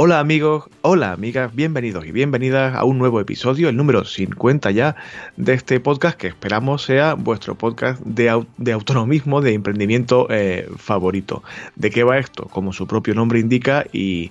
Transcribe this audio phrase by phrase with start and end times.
[0.00, 4.94] Hola amigos, hola amigas, bienvenidos y bienvenidas a un nuevo episodio, el número 50 ya
[5.36, 8.30] de este podcast que esperamos sea vuestro podcast de,
[8.72, 11.42] autonomismo, de emprendimiento eh, favorito.
[11.74, 12.44] ¿De qué va esto?
[12.44, 14.30] Como su propio nombre indica y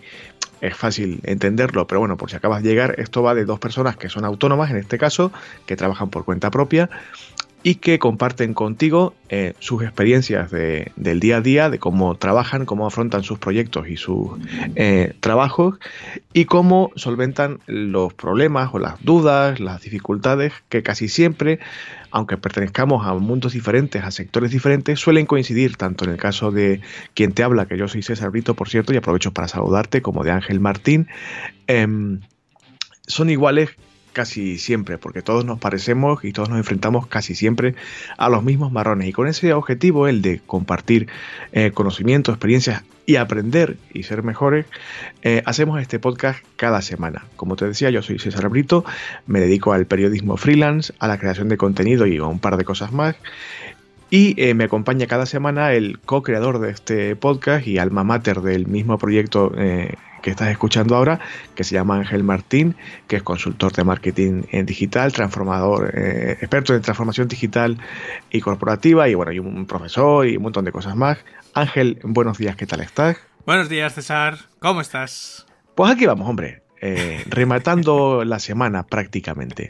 [0.61, 3.97] es fácil entenderlo, pero bueno, por si acabas de llegar, esto va de dos personas
[3.97, 5.33] que son autónomas, en este caso,
[5.65, 6.89] que trabajan por cuenta propia
[7.63, 12.85] y que comparten contigo eh, sus experiencias del día a día, de cómo trabajan, cómo
[12.87, 14.29] afrontan sus proyectos y sus
[14.75, 15.77] eh, trabajos
[16.33, 21.59] y cómo solventan los problemas o las dudas, las dificultades que casi siempre,
[22.11, 26.81] aunque pertenezcamos a mundos diferentes, a sectores diferentes, suelen coincidir, tanto en el caso de
[27.15, 30.23] quien te habla, que yo soy César Brito, por cierto, y aprovecho para saludarte, como
[30.23, 31.07] de Ángel Martín.
[31.65, 32.21] Em,
[33.07, 33.71] son iguales
[34.17, 37.75] casi siempre, porque todos nos parecemos y todos nos enfrentamos casi siempre
[38.17, 39.07] a los mismos marrones.
[39.07, 41.07] Y con ese objetivo, el de compartir
[41.51, 44.65] eh, conocimientos, experiencias y aprender y ser mejores,
[45.21, 47.25] eh, hacemos este podcast cada semana.
[47.35, 48.83] Como te decía, yo soy César Brito,
[49.27, 52.65] me dedico al periodismo freelance, a la creación de contenido y a un par de
[52.65, 53.15] cosas más.
[54.09, 58.65] Y eh, me acompaña cada semana el co-creador de este podcast y alma mater del
[58.65, 59.51] mismo proyecto
[60.27, 61.21] que estás escuchando ahora,
[61.55, 62.75] que se llama Ángel Martín,
[63.07, 67.77] que es consultor de marketing en digital, transformador, eh, experto en transformación digital
[68.29, 71.17] y corporativa, y bueno, y un profesor y un montón de cosas más.
[71.53, 73.15] Ángel, buenos días, ¿qué tal estás?
[73.45, 75.45] Buenos días, César, ¿cómo estás?
[75.75, 79.69] Pues aquí vamos, hombre, eh, rematando la semana prácticamente.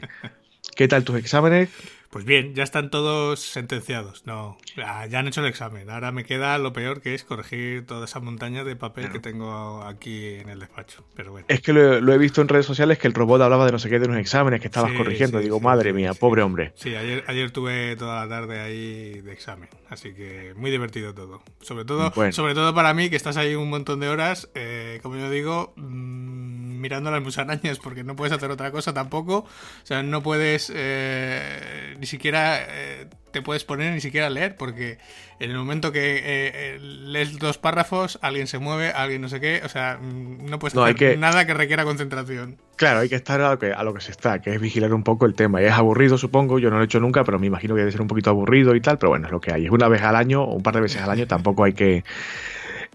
[0.74, 1.70] ¿Qué tal tus exámenes?
[2.10, 4.24] Pues bien, ya están todos sentenciados.
[4.24, 5.90] No, ya, han hecho el examen.
[5.90, 9.82] Ahora me queda lo peor que es corregir toda esa montaña de papel que tengo
[9.82, 11.04] aquí en el despacho.
[11.14, 11.46] Pero bueno.
[11.50, 13.90] Es que lo, he visto en redes sociales que el robot hablaba de no sé
[13.90, 15.38] qué de unos exámenes que estabas corrigiendo.
[15.38, 16.72] Digo, madre mía, pobre hombre.
[16.76, 19.68] Sí, ayer, ayer tuve toda la tarde ahí de examen.
[19.90, 21.42] Así que muy divertido todo.
[21.60, 25.16] Sobre todo, sobre todo para mí, que estás ahí un montón de horas, eh, como
[25.16, 29.38] yo digo, mmm, mirando las musarañas, porque no puedes hacer otra cosa tampoco.
[29.38, 34.56] O sea, no puedes eh, ni siquiera eh, te puedes poner ni siquiera a leer,
[34.56, 34.98] porque
[35.40, 39.40] en el momento que eh, eh, lees dos párrafos, alguien se mueve, alguien no sé
[39.40, 42.56] qué, o sea, mm, no puedes hacer nada que requiera concentración.
[42.76, 44.94] Claro, hay que estar a lo que, a lo que se está, que es vigilar
[44.94, 45.60] un poco el tema.
[45.60, 47.92] Y es aburrido, supongo, yo no lo he hecho nunca, pero me imagino que debe
[47.92, 49.66] ser un poquito aburrido y tal, pero bueno, es lo que hay.
[49.66, 52.04] Es una vez al año o un par de veces al año, tampoco hay que...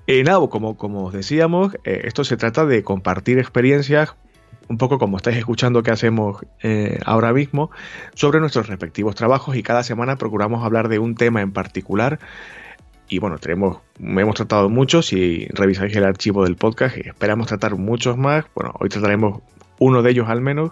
[0.07, 4.15] Eh, nada, como, como os decíamos, esto se trata de compartir experiencias
[4.69, 7.71] un poco como estáis escuchando que hacemos eh, ahora mismo,
[8.13, 12.19] sobre nuestros respectivos trabajos y cada semana procuramos hablar de un tema en particular.
[13.07, 18.17] Y bueno, tenemos, hemos tratado muchos, si revisáis el archivo del podcast, esperamos tratar muchos
[18.17, 18.45] más.
[18.55, 19.41] Bueno, hoy trataremos
[19.77, 20.71] uno de ellos al menos,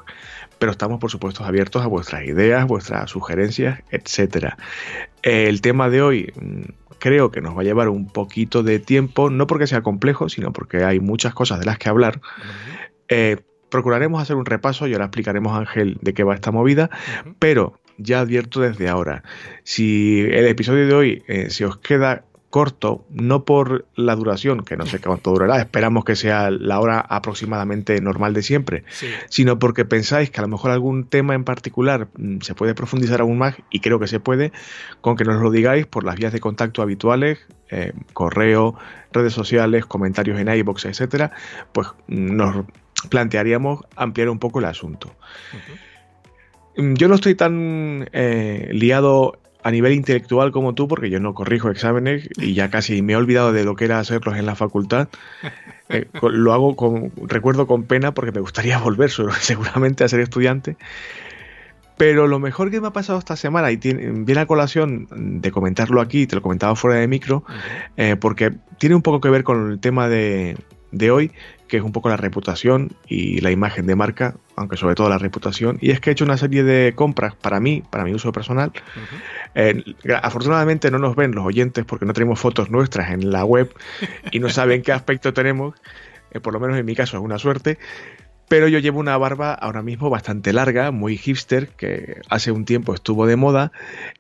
[0.58, 4.53] pero estamos por supuesto abiertos a vuestras ideas, vuestras sugerencias, etc.
[5.22, 6.34] El tema de hoy
[7.02, 10.54] creo que nos va a llevar un poquito de tiempo, no porque sea complejo, sino
[10.54, 12.22] porque hay muchas cosas de las que hablar.
[13.10, 13.38] Eh,
[13.70, 16.92] procuraremos hacer un repaso y ahora explicaremos, Ángel, de qué va esta movida,
[17.40, 19.24] pero ya advierto desde ahora,
[19.64, 24.78] si el episodio de hoy eh, se os queda corto, no por la duración, que
[24.78, 28.84] no sé cuánto durará, esperamos que sea la hora aproximadamente normal de siempre,
[29.30, 33.22] sino porque pensáis que a lo mejor algún tema en particular mm, se puede profundizar
[33.22, 34.52] aún más, y creo que se puede,
[35.02, 37.40] con que nos lo digáis por las vías de contacto habituales,
[37.70, 38.76] eh, correo,
[39.14, 41.32] redes sociales, comentarios en iBox, etcétera,
[41.72, 42.66] pues mm, nos
[43.10, 45.16] plantearíamos ampliar un poco el asunto.
[46.76, 51.34] Mm, yo no estoy tan eh, liado a nivel intelectual como tú, porque yo no
[51.34, 54.56] corrijo exámenes y ya casi me he olvidado de lo que era hacerlos en la
[54.56, 55.10] facultad.
[55.90, 60.78] Eh, lo hago con, recuerdo con pena porque me gustaría volver seguramente a ser estudiante.
[61.98, 65.52] Pero lo mejor que me ha pasado esta semana, y tiene, viene a colación de
[65.52, 67.44] comentarlo aquí, te lo comentaba fuera de micro,
[67.96, 70.58] eh, porque tiene un poco que ver con el tema de,
[70.91, 71.32] de hoy,
[71.67, 75.17] que es un poco la reputación y la imagen de marca, aunque sobre todo la
[75.17, 75.78] reputación.
[75.82, 78.72] Y es que he hecho una serie de compras para mí, para mi uso personal.
[79.55, 79.84] Eh,
[80.22, 83.73] afortunadamente no nos ven los oyentes porque no tenemos fotos nuestras en la web
[84.32, 85.76] y no saben qué aspecto tenemos.
[86.32, 87.78] Eh, por lo menos en mi caso es una suerte.
[88.52, 92.94] Pero yo llevo una barba ahora mismo bastante larga, muy hipster, que hace un tiempo
[92.94, 93.72] estuvo de moda.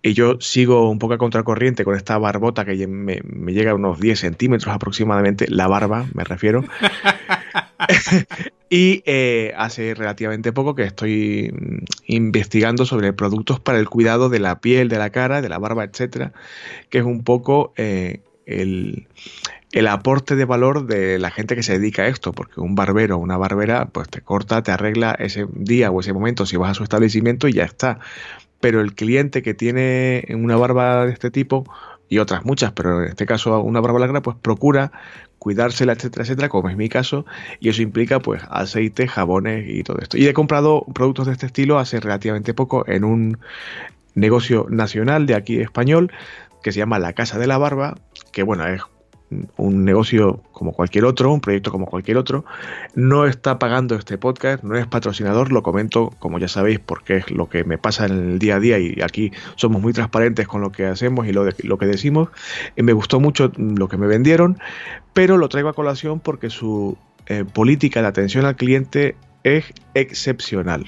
[0.01, 3.75] Y yo sigo un poco a contracorriente con esta barbota que me, me llega a
[3.75, 6.63] unos 10 centímetros aproximadamente, la barba me refiero.
[8.69, 11.53] y eh, hace relativamente poco que estoy
[12.05, 15.83] investigando sobre productos para el cuidado de la piel, de la cara, de la barba,
[15.83, 16.31] etcétera,
[16.89, 19.07] que es un poco eh, el,
[19.71, 23.17] el, aporte de valor de la gente que se dedica a esto, porque un barbero
[23.17, 26.71] o una barbera pues te corta, te arregla ese día o ese momento si vas
[26.71, 27.99] a su establecimiento y ya está.
[28.59, 31.65] Pero el cliente que tiene una barba de este tipo
[32.09, 34.91] y otras muchas, pero en este caso una barba larga, pues procura
[35.41, 37.25] cuidársela, etcétera, etcétera, como es mi caso,
[37.59, 40.15] y eso implica pues aceite, jabones y todo esto.
[40.15, 43.39] Y he comprado productos de este estilo hace relativamente poco en un
[44.13, 46.11] negocio nacional de aquí español
[46.61, 47.95] que se llama La Casa de la Barba,
[48.31, 48.83] que bueno, es
[49.57, 52.45] un negocio como cualquier otro, un proyecto como cualquier otro.
[52.95, 57.31] No está pagando este podcast, no es patrocinador, lo comento como ya sabéis porque es
[57.31, 60.61] lo que me pasa en el día a día y aquí somos muy transparentes con
[60.61, 62.29] lo que hacemos y lo, lo que decimos.
[62.75, 64.59] Eh, me gustó mucho lo que me vendieron,
[65.13, 70.85] pero lo traigo a colación porque su eh, política de atención al cliente es excepcional.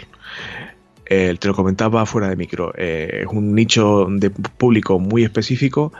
[1.06, 5.92] Eh, te lo comentaba fuera de micro, es un nicho de público muy específico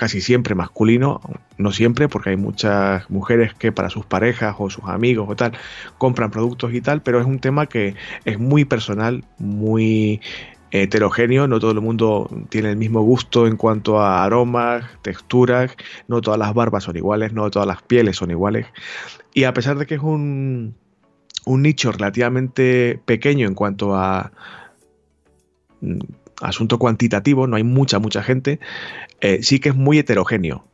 [0.00, 1.20] casi siempre masculino,
[1.58, 5.52] no siempre, porque hay muchas mujeres que para sus parejas o sus amigos o tal
[5.98, 10.22] compran productos y tal, pero es un tema que es muy personal, muy
[10.70, 15.76] heterogéneo, no todo el mundo tiene el mismo gusto en cuanto a aromas, texturas,
[16.08, 18.68] no todas las barbas son iguales, no todas las pieles son iguales.
[19.34, 20.76] Y a pesar de que es un,
[21.44, 24.32] un nicho relativamente pequeño en cuanto a
[26.40, 28.60] asunto cuantitativo, no hay mucha, mucha gente,
[29.20, 30.64] eh, sí que es muy heterogéneo,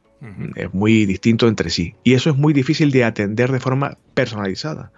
[0.57, 1.95] es muy distinto entre sí.
[2.03, 4.91] Y eso es muy difícil de atender de forma personalizada.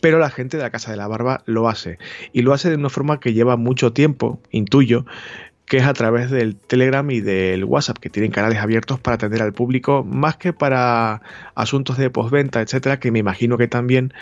[0.00, 1.98] Pero la gente de la Casa de la Barba lo hace.
[2.32, 5.06] Y lo hace de una forma que lleva mucho tiempo, intuyo,
[5.66, 9.42] que es a través del Telegram y del WhatsApp, que tienen canales abiertos para atender
[9.42, 11.22] al público, más que para
[11.54, 14.14] asuntos de postventa, etcétera, que me imagino que también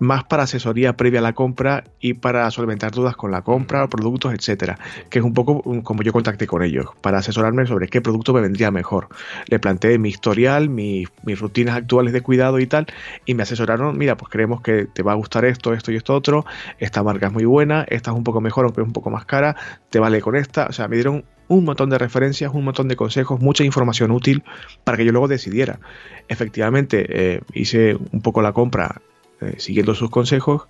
[0.00, 4.32] más para asesoría previa a la compra y para solventar dudas con la compra, productos,
[4.32, 4.78] etcétera,
[5.10, 8.40] que es un poco como yo contacté con ellos, para asesorarme sobre qué producto me
[8.40, 9.08] vendría mejor.
[9.46, 11.08] Le planteé mi historial, mis
[11.38, 12.86] rutinas actuales de cuidado y tal,
[13.24, 16.14] y me asesoraron, mira, pues creemos que te va a gustar esto, esto y esto
[16.14, 16.44] otro,
[16.78, 19.24] esta marca es muy buena, esta es un poco mejor, aunque es un poco más
[19.24, 19.56] cara,
[19.90, 22.96] te vale con esta, o sea, me dieron un montón de referencias, un montón de
[22.96, 24.42] consejos, mucha información útil
[24.84, 25.80] para que yo luego decidiera.
[26.28, 29.00] Efectivamente, eh, hice un poco la compra
[29.40, 30.62] eh, siguiendo sus consejos,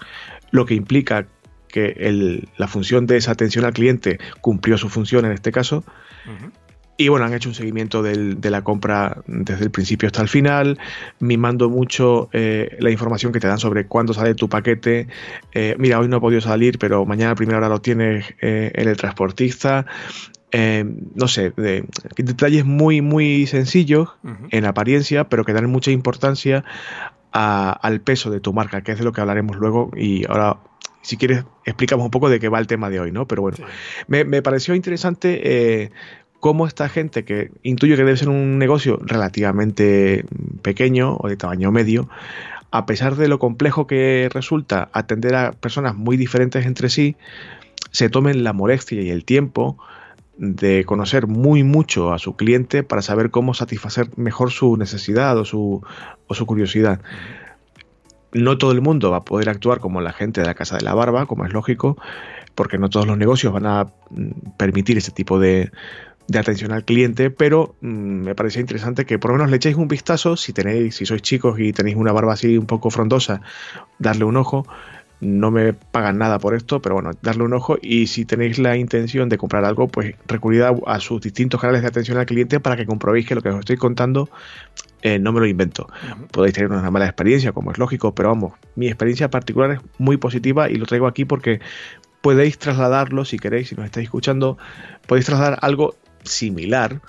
[0.51, 1.27] lo que implica
[1.69, 5.85] que la función de esa atención al cliente cumplió su función en este caso.
[7.01, 10.81] Y bueno, han hecho un seguimiento de la compra desde el principio hasta el final,
[11.21, 15.07] mimando mucho eh, la información que te dan sobre cuándo sale tu paquete.
[15.53, 18.89] Eh, mira, hoy no ha podido salir, pero mañana a primera hora lo tienes en
[18.89, 19.87] el transportista.
[20.53, 21.53] no sé,
[22.17, 24.09] detalles muy, muy sencillos
[24.51, 26.65] en apariencia, pero que dan mucha importancia
[27.31, 29.91] al peso de tu marca, que es de lo que hablaremos luego.
[29.97, 30.59] Y ahora,
[31.03, 33.27] si quieres, explicamos un poco de qué va el tema de hoy, ¿no?
[33.27, 33.59] Pero bueno,
[34.09, 35.41] me, pareció interesante
[35.83, 35.91] eh,
[36.41, 40.25] cómo esta gente, que intuyo que debe ser un negocio relativamente
[40.63, 42.09] pequeño o de tamaño medio,
[42.71, 47.17] a pesar de lo complejo que resulta atender a personas muy diferentes entre sí,
[47.91, 49.79] se tomen la molestia y el tiempo
[50.37, 55.45] de conocer muy mucho a su cliente para saber cómo satisfacer mejor su necesidad o
[55.45, 55.83] su,
[56.27, 57.01] o su curiosidad.
[58.33, 60.85] No todo el mundo va a poder actuar como la gente de la Casa de
[60.85, 61.97] la Barba, como es lógico,
[62.55, 65.73] porque no todos los negocios van a mm, permitir ese tipo de,
[66.29, 69.77] de atención al cliente, pero mm, me parecía interesante que por lo menos le echéis
[69.77, 73.41] un vistazo, si tenéis, si sois chicos y tenéis una barba así un poco frondosa,
[73.99, 74.67] darle un ojo.
[75.21, 77.77] No me pagan nada por esto, pero bueno, darle un ojo.
[77.83, 81.89] Y si tenéis la intención de comprar algo, pues recurrid a, sus distintos canales de
[81.89, 84.31] atención al cliente para que comprobéis que lo que os estoy contando
[85.03, 85.89] eh, no me lo invento.
[86.31, 90.19] Podéis tener una mala experiencia, como es lógico, pero vamos, mi experiencia particular es muy
[90.19, 91.61] positiva y lo traigo aquí porque
[92.21, 94.57] podéis trasladarlo, si queréis, si nos estáis escuchando,
[95.09, 95.97] podéis trasladar algo
[96.29, 97.01] similar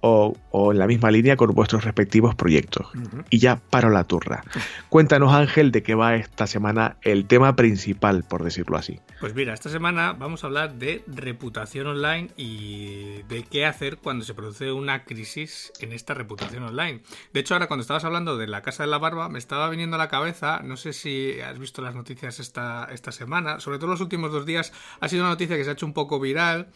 [0.00, 2.86] o, en la misma línea con vuestros respectivos proyectos.
[3.30, 4.44] Y ya paro la turra.
[4.88, 9.00] Cuéntanos, Ángel, de qué va esta semana el tema principal, por decirlo así.
[9.20, 14.24] Pues mira, esta semana vamos a hablar de reputación online y de qué hacer cuando
[14.24, 17.02] se produce una crisis en esta reputación online.
[17.32, 19.96] De hecho, ahora cuando estabas hablando de la Casa de la Barba, me estaba viniendo
[19.96, 23.90] a la cabeza, no sé si has visto las noticias esta, esta semana, sobre todo
[23.90, 26.68] los últimos dos días, ha sido una noticia que se ha hecho un poco viral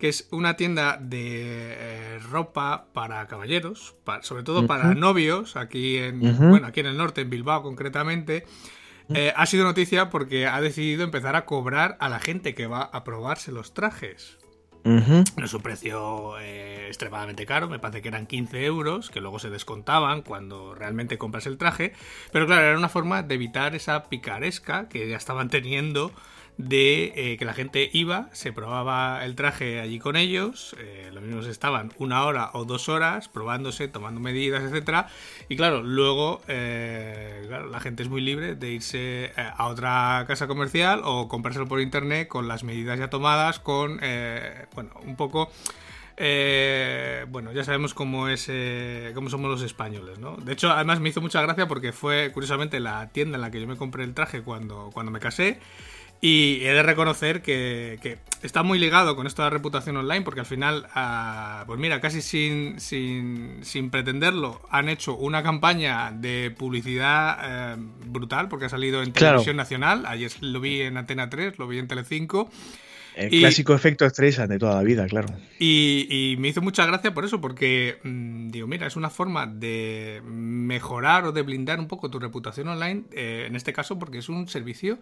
[0.00, 6.20] que es una tienda de eh, ropa para caballeros, sobre todo para novios, aquí en,
[6.50, 8.46] bueno, aquí en el norte, en Bilbao concretamente.
[9.12, 12.82] Eh, ha sido noticia porque ha decidido empezar a cobrar a la gente que va
[12.82, 14.38] a probarse los trajes.
[14.82, 19.38] No es un precio eh, extremadamente caro, me parece que eran 15 euros, que luego
[19.38, 21.92] se descontaban cuando realmente compras el traje.
[22.32, 26.12] Pero claro, era una forma de evitar esa picaresca que ya estaban teniendo
[26.68, 31.22] de eh, que la gente iba, se probaba el traje allí con ellos, eh, los
[31.22, 35.08] mismos estaban una hora o dos horas probándose, tomando medidas, etcétera,
[35.48, 41.00] y claro, luego eh, la gente es muy libre de irse a otra casa comercial
[41.04, 43.98] o comprárselo por internet con las medidas ya tomadas, con
[44.74, 45.50] bueno, un poco
[47.28, 48.50] bueno, ya sabemos cómo es
[49.14, 50.36] cómo somos los españoles, ¿no?
[50.36, 53.60] De hecho, además me hizo mucha gracia porque fue curiosamente la tienda en la que
[53.60, 55.58] yo me compré el traje cuando, cuando me casé.
[56.20, 60.40] Y he de reconocer que, está muy ligado con esto de la reputación online, porque
[60.40, 67.38] al final, ah, pues mira, casi sin, sin, pretenderlo, han hecho una campaña de publicidad
[67.42, 70.04] eh, brutal, porque ha salido en televisión nacional.
[70.04, 72.50] Ayer lo vi en Antena 3, lo vi en Telecinco.
[73.16, 75.28] El clásico efecto estrella de toda la vida, claro.
[75.58, 80.22] Y, me hizo mucha gracia por eso, porque mm, digo, mira, es una forma de
[80.24, 84.28] mejorar o de blindar un poco tu reputación online, eh, en este caso porque es
[84.28, 84.98] un servicio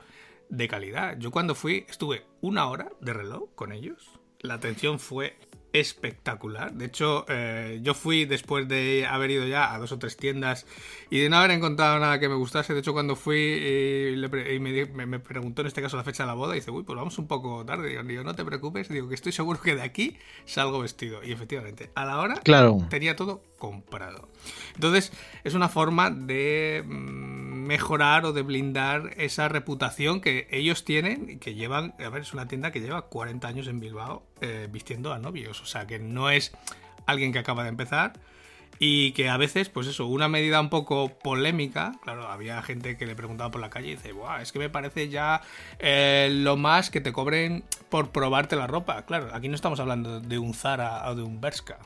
[0.49, 1.19] de calidad.
[1.19, 4.11] Yo cuando fui estuve una hora de reloj con ellos.
[4.41, 5.37] La atención fue
[5.73, 6.73] espectacular.
[6.73, 10.67] De hecho, eh, yo fui después de haber ido ya a dos o tres tiendas
[11.11, 12.73] y de no haber encontrado nada que me gustase.
[12.73, 16.55] De hecho, cuando fui y, me, preguntó en este caso la fecha de la boda,
[16.55, 18.03] dice, uy, pues vamos un poco tarde.
[18.03, 21.23] Digo, no te preocupes, digo que estoy seguro que de aquí salgo vestido.
[21.23, 22.79] Y efectivamente, a la hora claro.
[22.89, 24.29] tenía todo comprado.
[24.75, 25.13] Entonces,
[25.45, 31.37] es una forma de mm, mejorar o de blindar esa reputación que ellos tienen y
[31.37, 35.13] que llevan, a ver, es una tienda que lleva 40 años en Bilbao eh, vistiendo
[35.13, 36.53] a novios, o sea, que no es
[37.07, 38.15] alguien que acaba de empezar
[38.79, 43.07] y que a veces, pues eso, una medida un poco polémica, claro, había gente que
[43.07, 45.43] le preguntaba por la calle y dice, Buah, es que me parece ya
[45.79, 49.05] eh, lo más que te cobren por probarte la ropa.
[49.05, 51.79] Claro, aquí no estamos hablando de un Zara o de un Berska,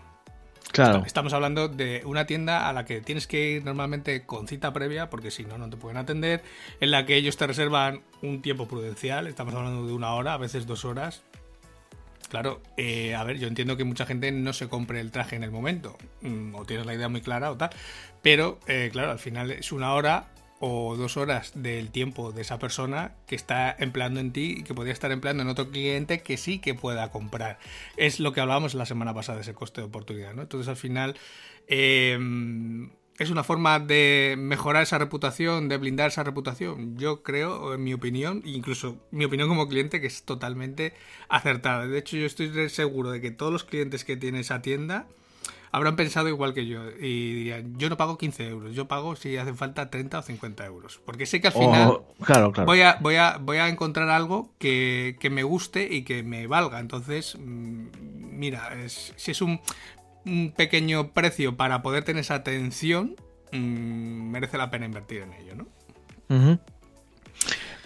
[0.73, 1.03] Claro.
[1.07, 5.11] Estamos hablando de una tienda a la que tienes que ir normalmente con cita previa,
[5.11, 6.43] porque si no, no te pueden atender,
[6.81, 10.39] en la que ellos te reservan un tiempo prudencial, estamos hablando de una hora, a
[10.39, 11.23] veces dos horas.
[12.31, 15.45] Claro, eh, a ver, yo entiendo que mucha gente no se compre el traje en
[15.45, 17.69] el momento, mm, o tienes la idea muy clara o tal,
[18.23, 20.32] pero eh, claro, al final es una hora
[20.65, 24.75] o dos horas del tiempo de esa persona que está empleando en ti y que
[24.75, 27.59] podría estar empleando en otro cliente que sí que pueda comprar.
[27.97, 30.35] Es lo que hablábamos la semana pasada, ese coste de oportunidad.
[30.35, 30.43] ¿no?
[30.43, 31.17] Entonces al final
[31.67, 36.97] em, es una forma de mejorar esa reputación, de blindar esa reputación.
[36.97, 40.95] Yo creo, en mi opinión, incluso mi opinión como cliente, que es totalmente
[41.29, 41.89] acertada.
[41.89, 45.09] De hecho, yo estoy seguro de que todos los clientes que tiene esa tienda
[45.73, 49.39] habrán pensado igual que yo y dirían, yo no pago 15 euros, yo pago si
[49.39, 51.01] hace falta 30 o 50 euros.
[51.05, 52.01] Porque sé que al final
[52.67, 56.79] Voy, a, voy, a, voy a encontrar algo que, me guste y que me valga.
[56.79, 57.87] Entonces, mm,
[58.39, 59.61] mira, si es un,
[60.57, 63.17] pequeño precio para poder tener esa atención,
[63.51, 66.59] mm, merece la pena invertir en ello, ¿no?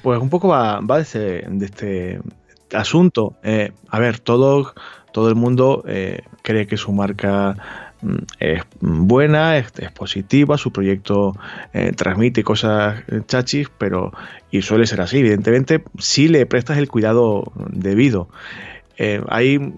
[0.02, 2.20] Pues un poco va, va de, este
[2.72, 3.36] asunto.
[3.42, 4.74] Eh, a ver, todo
[5.16, 7.56] todo el mundo eh, cree que su marca
[8.02, 11.34] mm, es buena, es, positiva, su proyecto
[11.72, 14.12] eh, transmite cosas eh, chachis, pero
[14.50, 18.28] y suele ser así, evidentemente, si le prestas el cuidado debido.
[19.30, 19.72] hay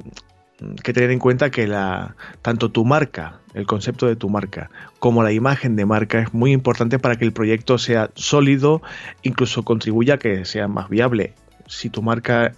[0.82, 5.22] que tener en cuenta que la, tanto tu marca, el concepto de tu marca, como
[5.22, 8.82] la imagen de marca es muy importante para que el proyecto sea sólido,
[9.22, 11.34] incluso contribuya a que sea más viable.
[11.68, 12.54] Si tu marca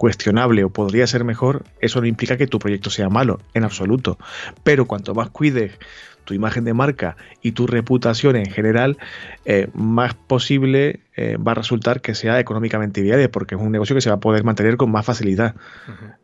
[0.00, 4.16] cuestionable o podría ser mejor, eso no implica que tu proyecto sea malo, en absoluto.
[4.64, 5.78] Pero cuanto más cuides
[6.24, 8.96] tu imagen de marca y tu reputación en general,
[9.44, 13.94] eh, más posible eh, va a resultar que sea económicamente viable, porque es un negocio
[13.94, 15.54] que se va a poder mantener con más facilidad.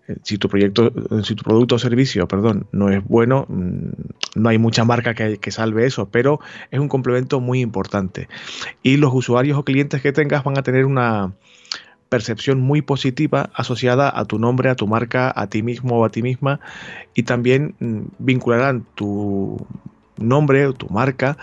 [0.08, 0.90] Eh, si tu proyecto,
[1.22, 3.90] si tu producto o servicio, perdón, no es bueno, mm,
[4.36, 6.40] no hay mucha marca que, que salve eso, pero
[6.70, 8.26] es un complemento muy importante.
[8.82, 11.34] Y los usuarios o clientes que tengas van a tener una
[12.08, 16.10] percepción muy positiva asociada a tu nombre, a tu marca, a ti mismo o a
[16.10, 16.60] ti misma
[17.14, 19.66] y también mm, vincularán tu
[20.16, 21.36] nombre o tu marca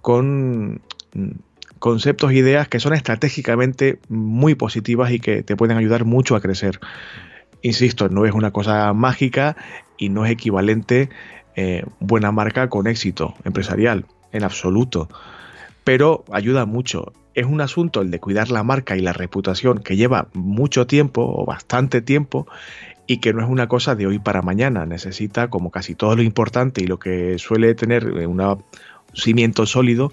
[0.00, 0.80] con
[1.14, 1.30] mm,
[1.78, 6.40] conceptos e ideas que son estratégicamente muy positivas y que te pueden ayudar mucho a
[6.40, 6.80] crecer.
[7.62, 9.56] Insisto, no es una cosa mágica
[9.96, 11.08] y no es equivalente
[11.56, 15.08] eh, buena marca con éxito empresarial, en absoluto.
[15.84, 19.96] Pero ayuda mucho es un asunto el de cuidar la marca y la reputación que
[19.96, 22.46] lleva mucho tiempo o bastante tiempo
[23.06, 24.86] y que no es una cosa de hoy para mañana.
[24.86, 28.62] Necesita, como casi todo lo importante y lo que suele tener un
[29.14, 30.12] cimiento sólido,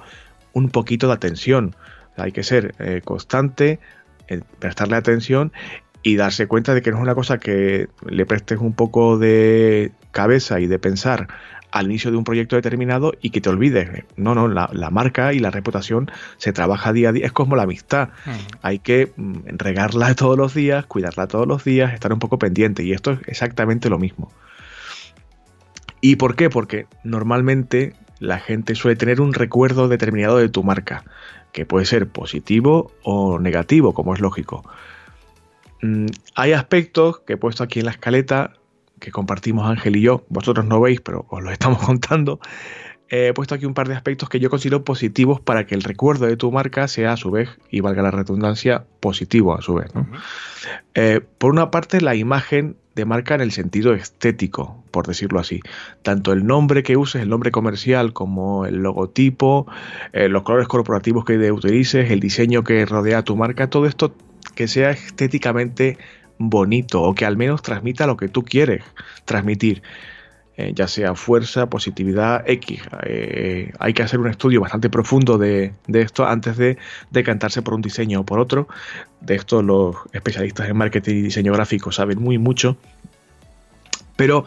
[0.53, 1.75] un poquito de atención.
[2.17, 3.79] hay que ser eh, constante,
[4.27, 5.51] eh, prestarle atención
[6.01, 9.91] y darse cuenta de que no es una cosa que le prestes un poco de
[10.11, 11.27] cabeza y de pensar
[11.77, 14.05] al inicio de un proyecto determinado y que te olvides.
[14.15, 17.25] No, no, la, marca y la reputación se trabaja día a día.
[17.25, 18.09] Es como la amistad.
[18.25, 18.31] Mm.
[18.61, 22.83] Hay que mm, regarla todos los días, cuidarla todos los días, estar un poco pendiente.
[22.83, 24.31] Y esto es exactamente lo mismo.
[26.01, 26.49] ¿Y por qué?
[26.49, 31.03] Porque normalmente la gente suele tener un recuerdo determinado de tu marca,
[31.51, 34.63] que puede ser positivo o negativo, como es lógico.
[35.81, 38.53] Mm, hay aspectos que he puesto aquí en la escaleta
[38.99, 42.39] que compartimos Ángel y yo, vosotros no veis, pero os lo estamos contando,
[43.09, 46.25] he puesto aquí un par de aspectos que yo considero positivos para que el recuerdo
[46.25, 49.91] de tu marca sea a su vez, y valga la redundancia, positivo a su vez.
[50.93, 55.61] Eh, por una parte, la imagen de marca en el sentido estético, por decirlo así.
[56.01, 59.67] Tanto el nombre que uses, el nombre comercial, como el logotipo,
[60.13, 64.15] eh, los colores corporativos que utilices, el diseño que rodea tu marca, todo esto
[64.55, 65.99] que sea estéticamente
[66.37, 68.83] bonito o que al menos transmita lo que tú quieres
[69.25, 69.81] transmitir.
[70.59, 72.81] Eh, ya sea fuerza, positividad, X.
[73.03, 76.79] Eh, hay que hacer un estudio bastante profundo de, esto antes de
[77.11, 78.67] decantarse por un diseño o por otro.
[79.21, 82.75] De esto los especialistas en marketing y diseño gráfico saben muy mucho.
[84.15, 84.45] Pero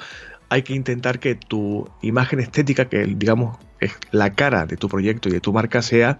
[0.49, 5.29] hay que intentar que tu imagen estética, que digamos es la cara de tu proyecto
[5.29, 6.19] y de tu marca, sea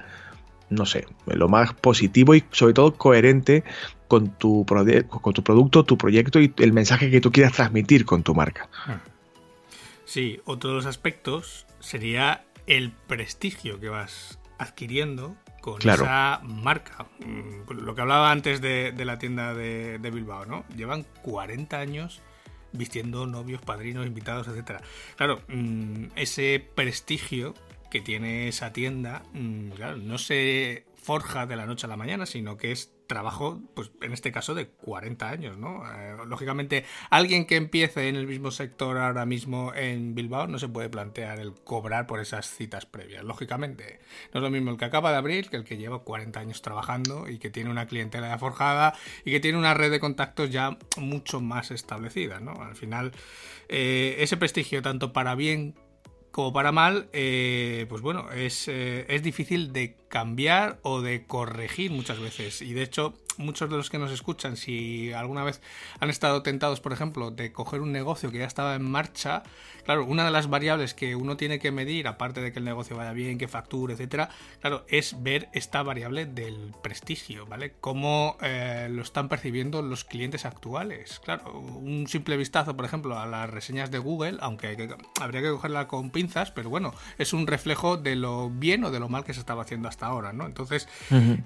[0.71, 3.65] no sé, lo más positivo y sobre todo coherente
[4.11, 4.67] con tu,
[5.09, 8.69] con tu producto, tu proyecto y el mensaje que tú quieras transmitir con tu marca.
[8.85, 8.99] Ah.
[10.05, 17.07] Sí, otro de los aspectos sería el prestigio que vas adquiriendo con esa marca.
[17.25, 20.65] Mm, lo que hablaba antes de, la tienda de, Bilbao, ¿no?
[20.77, 22.21] Llevan 40 años
[22.73, 24.81] vistiendo novios, padrinos, invitados, etcétera.
[25.15, 27.55] Claro, mm, ese prestigio
[27.93, 29.71] que tiene esa tienda, mm,
[30.05, 34.13] no se forja de la noche a la mañana, sino que es trabajo, pues en
[34.13, 35.83] este caso de 40 años, ¿no?
[35.93, 40.69] Eh, lógicamente, alguien que empiece en el mismo sector ahora mismo en Bilbao no se
[40.69, 43.99] puede plantear el cobrar por esas citas previas, lógicamente.
[44.33, 46.63] No es lo mismo el que acaba de abrir que el que lleva 40 años
[46.63, 50.51] trabajando y que tiene una clientela ya forjada y que tiene una red de contactos
[50.51, 52.63] ya mucho más establecida, ¿no?
[52.63, 53.11] Al final,
[53.69, 55.75] eh, ese prestigio, tanto para bien
[56.31, 61.91] como para mal, eh, pues bueno, es, eh, es, difícil de cambiar o de corregir
[61.91, 62.63] muchas veces.
[62.63, 65.61] Y de hecho, muchos de los que nos escuchan, si alguna vez
[65.99, 69.43] han estado tentados, por ejemplo, de coger un negocio que ya estaba en marcha,
[69.85, 72.97] claro, una de las variables que uno tiene que medir, aparte de que el negocio
[72.97, 77.75] vaya bien, que facture, etcétera, claro, es ver esta variable del prestigio, ¿vale?
[77.81, 81.21] Cómo eh, lo están percibiendo los clientes actuales.
[81.25, 85.89] Claro, un simple vistazo, por ejemplo, a las reseñas de Google, aunque habría que cogerla
[85.89, 89.35] con pinzas, pero bueno, es un reflejo de lo bien o de lo mal que
[89.35, 90.47] se estaba haciendo hasta ahora, ¿no?
[90.47, 90.89] Entonces,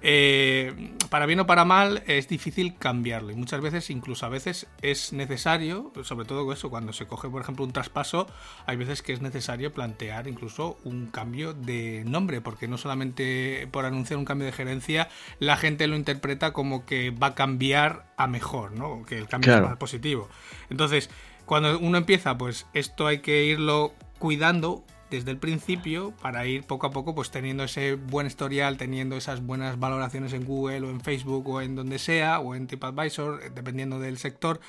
[0.02, 4.66] eh, para bien o para mal, es difícil cambiarlo y muchas veces, incluso a veces,
[4.82, 8.26] es necesario, sobre todo eso, cuando se coge, por ejemplo, un traspaso,
[8.66, 13.84] hay veces que es necesario plantear incluso un cambio de nombre, porque no solamente por
[13.84, 18.26] anunciar un cambio de gerencia, la gente lo interpreta como que va a cambiar a
[18.26, 19.04] mejor, ¿no?
[19.04, 20.28] Que el cambio es más positivo.
[20.70, 21.10] Entonces,
[21.46, 26.86] cuando uno empieza, pues esto hay que irlo cuidando desde el principio para ir poco
[26.86, 31.00] a poco pues teniendo ese buen historial, teniendo esas buenas valoraciones en Google o en
[31.00, 34.60] Facebook o en donde sea o en TripAdvisor, eh, dependiendo del sector,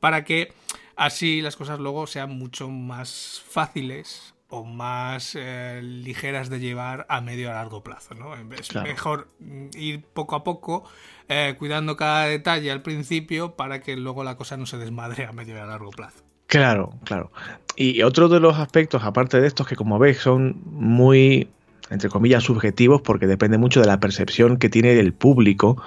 [0.00, 0.52] para que
[0.96, 7.20] así las cosas luego sean mucho más fáciles o más eh, ligeras de llevar a
[7.20, 8.14] medio a largo plazo.
[8.14, 8.34] ¿no?
[8.54, 10.84] Es mejor mm, ir poco a poco,
[11.28, 15.32] eh, cuidando cada detalle al principio para que luego la cosa no se desmadre a
[15.32, 16.23] medio y a largo plazo.
[16.46, 17.30] Claro, claro.
[17.76, 21.48] Y otro de los aspectos, aparte de estos, que como ves son muy,
[21.90, 25.82] entre comillas, subjetivos, porque depende mucho de la percepción que tiene el público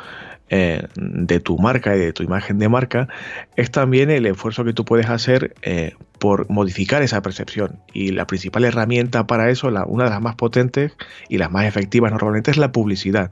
[0.50, 3.08] eh, de tu marca y de tu imagen de marca,
[3.56, 7.80] es también el esfuerzo que tú puedes hacer eh, por modificar esa percepción.
[7.94, 10.94] Y la principal herramienta para eso, la, una de las más potentes
[11.30, 13.32] y las más efectivas normalmente, es la publicidad.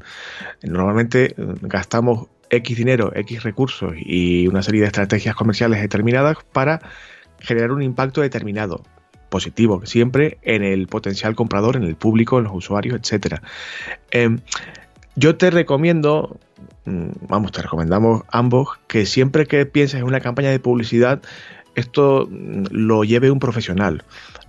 [0.62, 6.82] Normalmente eh, gastamos X dinero, X recursos y una serie de estrategias comerciales determinadas para
[7.46, 8.82] generar un impacto determinado,
[9.30, 13.42] positivo, siempre en el potencial comprador, en el público, en los usuarios, etc.
[14.12, 14.40] Em,
[15.16, 16.38] yo te recomiendo,
[16.86, 21.22] mm, vamos, te recomendamos ambos que siempre que pienses en una campaña de publicidad,
[21.76, 24.04] esto mm, lo lleve un profesional,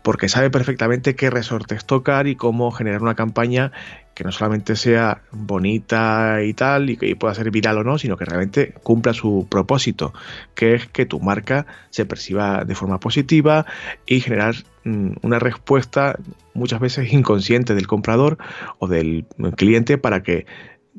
[0.06, 3.72] porque sabe perfectamente qué resortes tocar y cómo generar una campaña
[4.14, 8.16] que no solamente sea bonita y tal, y que pueda ser viral o no, sino
[8.16, 10.14] que realmente cumpla su propósito,
[10.54, 13.66] que es que tu marca se perciba de forma positiva
[14.06, 16.16] y generar mm, una respuesta
[16.54, 18.38] muchas veces inconsciente del comprador
[18.78, 20.46] o del cliente para que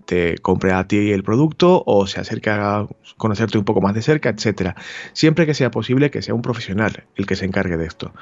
[0.04, 4.02] te compre a ti el producto o se acerque a conocerte un poco más de
[4.02, 4.76] cerca, etcétera.
[5.14, 8.14] Siempre que sea posible que sea un profesional el que se encargue de esto.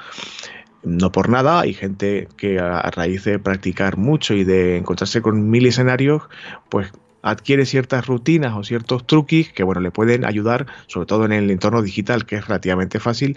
[0.86, 5.50] No por nada, hay gente que a raíz de practicar mucho y de encontrarse con
[5.50, 6.22] mil escenarios,
[6.68, 11.32] pues adquiere ciertas rutinas o ciertos truquis que bueno le pueden ayudar, sobre todo en
[11.32, 13.36] el entorno digital, que es relativamente fácil,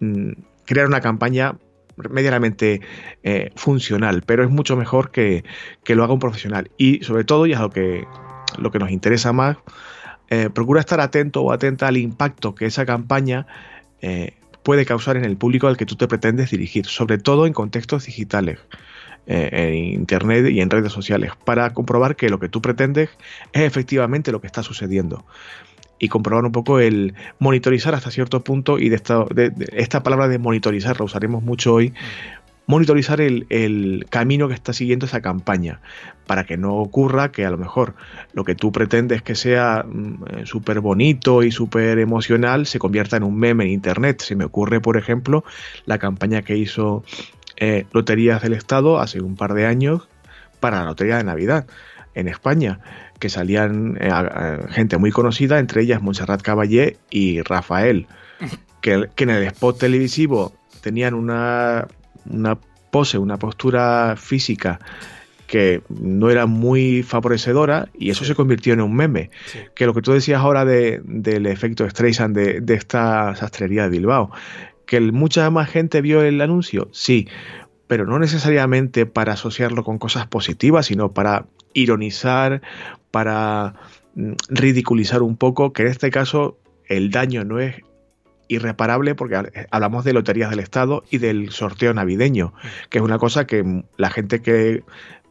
[0.00, 0.32] mm,
[0.66, 1.56] crear una campaña
[2.10, 2.82] medianamente
[3.22, 5.44] eh, funcional, pero es mucho mejor que,
[5.86, 6.70] lo haga un profesional.
[6.76, 8.04] Y sobre todo, y es lo que,
[8.58, 9.56] lo que nos interesa más,
[10.28, 13.46] eh, procura estar atento o atenta al impacto que esa campaña
[14.02, 17.52] eh, puede causar en el público al que tú te pretendes dirigir, sobre todo en
[17.52, 18.58] contextos digitales.
[19.26, 23.08] en internet y en redes sociales para comprobar que lo que tú pretendes
[23.52, 25.24] es efectivamente lo que está sucediendo
[26.02, 30.38] y comprobar un poco el monitorizar hasta cierto punto y de de, esta palabra de
[30.38, 31.94] monitorizar la usaremos mucho hoy
[32.66, 35.80] monitorizar el, camino que está siguiendo esa campaña
[36.26, 37.94] para que no ocurra que a lo mejor
[38.32, 43.16] lo que tú pretendes que sea mm, eh, súper bonito y súper emocional se convierta
[43.16, 44.22] en un meme en internet.
[44.22, 45.44] Se me ocurre, por ejemplo,
[45.86, 47.04] la campaña que hizo
[47.56, 50.08] eh, Loterías del Estado hace un par de años
[50.60, 51.66] para la Lotería de Navidad
[52.14, 52.80] en España,
[53.18, 54.10] que salían eh,
[54.70, 58.06] gente muy conocida, entre ellas Montserrat Caballé y Rafael,
[58.80, 61.86] que, en el spot televisivo tenían una,
[62.28, 62.58] una
[62.90, 64.80] pose, una postura física
[65.46, 69.30] que no era muy favorecedora y eso se convirtió en un meme.
[69.74, 74.30] Que lo que tú decías ahora del efecto Streisand de, de esta sastrería de Bilbao,
[74.86, 77.28] que mucha más gente vio el anuncio, sí,
[77.86, 82.62] pero no necesariamente para asociarlo con cosas positivas, sino para ironizar,
[83.10, 83.74] para
[84.14, 86.56] mm, ridiculizar un poco, que en este caso
[86.86, 87.76] el daño no es
[88.54, 92.54] irreparable porque hablamos de loterías del Estado y del sorteo navideño,
[92.90, 94.82] que es una cosa que la gente que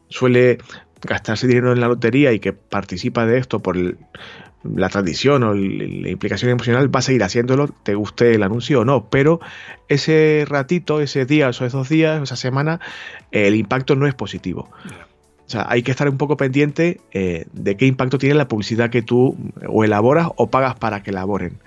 [0.08, 0.58] suele
[1.02, 3.76] gastarse dinero en la lotería y que participa de esto por
[4.64, 8.84] la tradición o la implicación emocional va a seguir haciéndolo, te guste el anuncio o
[8.84, 9.40] no, pero
[9.88, 12.80] ese ratito, ese día, esos dos días, esa semana,
[13.32, 14.70] el impacto no es positivo.
[15.46, 18.90] O sea, hay que estar un poco pendiente eh, de qué impacto tiene la publicidad
[18.90, 21.58] que tú o elaboras o pagas para que elaboren.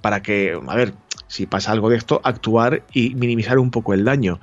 [0.00, 0.94] Para que, a ver,
[1.26, 4.40] si pasa algo de esto, actuar y minimizar un poco el daño.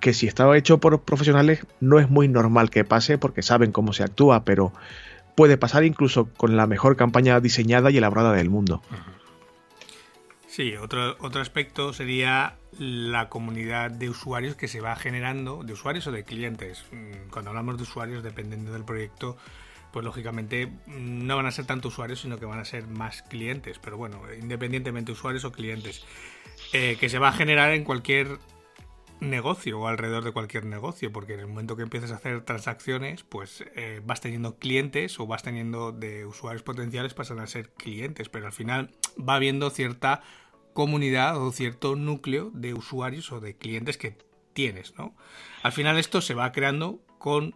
[0.00, 3.92] Que si estaba hecho por profesionales no es muy normal que pase porque saben cómo
[3.92, 4.72] se actúa, pero
[5.34, 8.82] puede pasar incluso con la mejor campaña diseñada y elaborada del mundo.
[10.46, 16.06] Sí, otro, otro aspecto sería la comunidad de usuarios que se va generando, de usuarios
[16.08, 16.84] o de clientes.
[16.90, 19.36] Mm, cuando hablamos de usuarios, dependiendo del proyecto,
[19.92, 23.78] pues lógicamente no van a ser tanto usuarios, sino que van a ser más clientes.
[23.78, 26.04] Pero bueno, independientemente usuarios o clientes,
[26.72, 28.38] eh, que se va a generar en cualquier
[29.20, 33.22] negocio o alrededor de cualquier negocio, porque en el momento que empiezas a hacer transacciones,
[33.22, 38.28] pues eh, vas teniendo clientes o vas teniendo de usuarios potenciales pasan a ser clientes,
[38.28, 40.22] pero al final va habiendo cierta
[40.72, 44.16] comunidad o cierto núcleo de usuarios o de clientes que
[44.52, 45.14] tienes, ¿no?
[45.62, 47.54] Al final esto se va creando con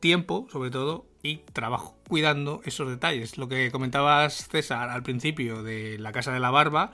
[0.00, 3.38] tiempo, sobre todo, y trabajo, cuidando esos detalles.
[3.38, 6.92] Lo que comentabas, César, al principio de la Casa de la Barba,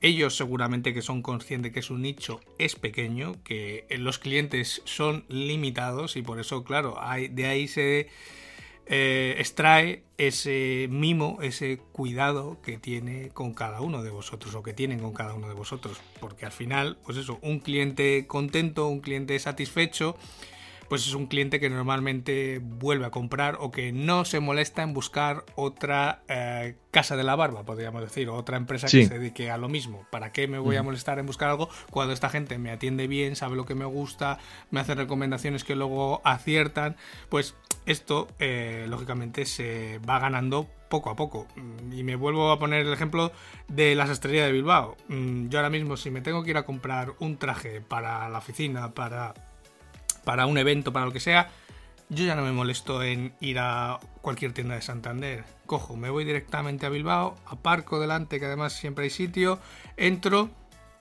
[0.00, 6.16] ellos seguramente que son conscientes que su nicho es pequeño, que los clientes son limitados
[6.16, 6.98] y por eso, claro,
[7.30, 8.08] de ahí se
[8.88, 14.74] eh, extrae ese mimo, ese cuidado que tiene con cada uno de vosotros o que
[14.74, 16.00] tienen con cada uno de vosotros.
[16.20, 20.16] Porque al final, pues eso, un cliente contento, un cliente satisfecho,
[20.88, 24.94] pues es un cliente que normalmente vuelve a comprar o que no se molesta en
[24.94, 29.50] buscar otra eh, casa de la barba, podríamos decir, o otra empresa que se dedique
[29.50, 30.06] a lo mismo.
[30.10, 33.36] ¿Para qué me voy a molestar en buscar algo cuando esta gente me atiende bien,
[33.36, 34.38] sabe lo que me gusta,
[34.70, 36.96] me hace recomendaciones que luego aciertan?
[37.28, 37.54] Pues
[37.86, 41.46] esto, eh, lógicamente, se va ganando poco a poco.
[41.92, 43.32] Y me vuelvo a poner el ejemplo
[43.68, 44.96] de la sastrería de Bilbao.
[45.08, 48.38] Mm, yo ahora mismo, si me tengo que ir a comprar un traje para la
[48.38, 49.34] oficina, para
[50.26, 51.50] para un evento, para lo que sea,
[52.08, 55.44] yo ya no me molesto en ir a cualquier tienda de Santander.
[55.66, 59.60] Cojo, me voy directamente a Bilbao, aparco delante, que además siempre hay sitio,
[59.96, 60.50] entro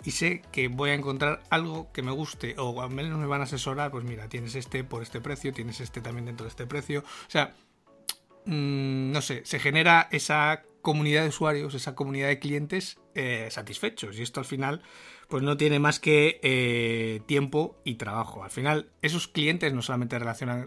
[0.03, 3.41] y sé que voy a encontrar algo que me guste o al menos me van
[3.41, 6.67] a asesorar, pues mira, tienes este por este precio, tienes este también dentro de este
[6.67, 6.99] precio.
[6.99, 7.55] O sea,
[8.45, 14.19] mm, no sé, se genera esa comunidad de usuarios, esa comunidad de clientes eh, satisfechos
[14.19, 14.83] y esto al final
[15.27, 18.43] pues no tiene más que eh, tiempo y trabajo.
[18.43, 20.17] Al final, esos clientes no solamente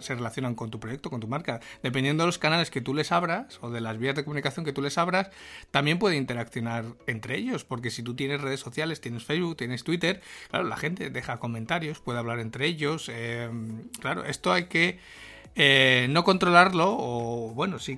[0.00, 3.12] se relacionan con tu proyecto, con tu marca, dependiendo de los canales que tú les
[3.12, 5.30] abras o de las vías de comunicación que tú les abras,
[5.70, 10.20] también puede interaccionar entre ellos, porque si tú tienes redes sociales, tienes Facebook, tienes Twitter,
[10.50, 13.08] claro, la gente deja comentarios, puede hablar entre ellos.
[13.12, 13.50] Eh,
[14.00, 14.98] claro, esto hay que
[15.54, 17.96] eh, no controlarlo, o bueno, sí,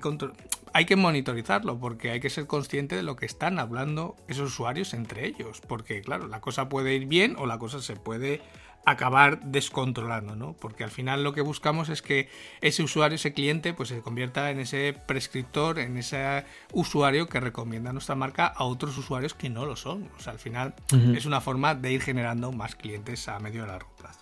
[0.73, 4.93] hay que monitorizarlo, porque hay que ser consciente de lo que están hablando esos usuarios
[4.93, 5.61] entre ellos.
[5.67, 8.41] Porque, claro, la cosa puede ir bien o la cosa se puede
[8.85, 10.53] acabar descontrolando, ¿no?
[10.53, 12.29] Porque al final lo que buscamos es que
[12.61, 17.93] ese usuario, ese cliente, pues se convierta en ese prescriptor, en ese usuario que recomienda
[17.93, 20.09] nuestra marca a otros usuarios que no lo son.
[20.17, 20.73] O sea, al final
[21.15, 24.20] es una forma de ir generando más clientes a medio y largo plazo.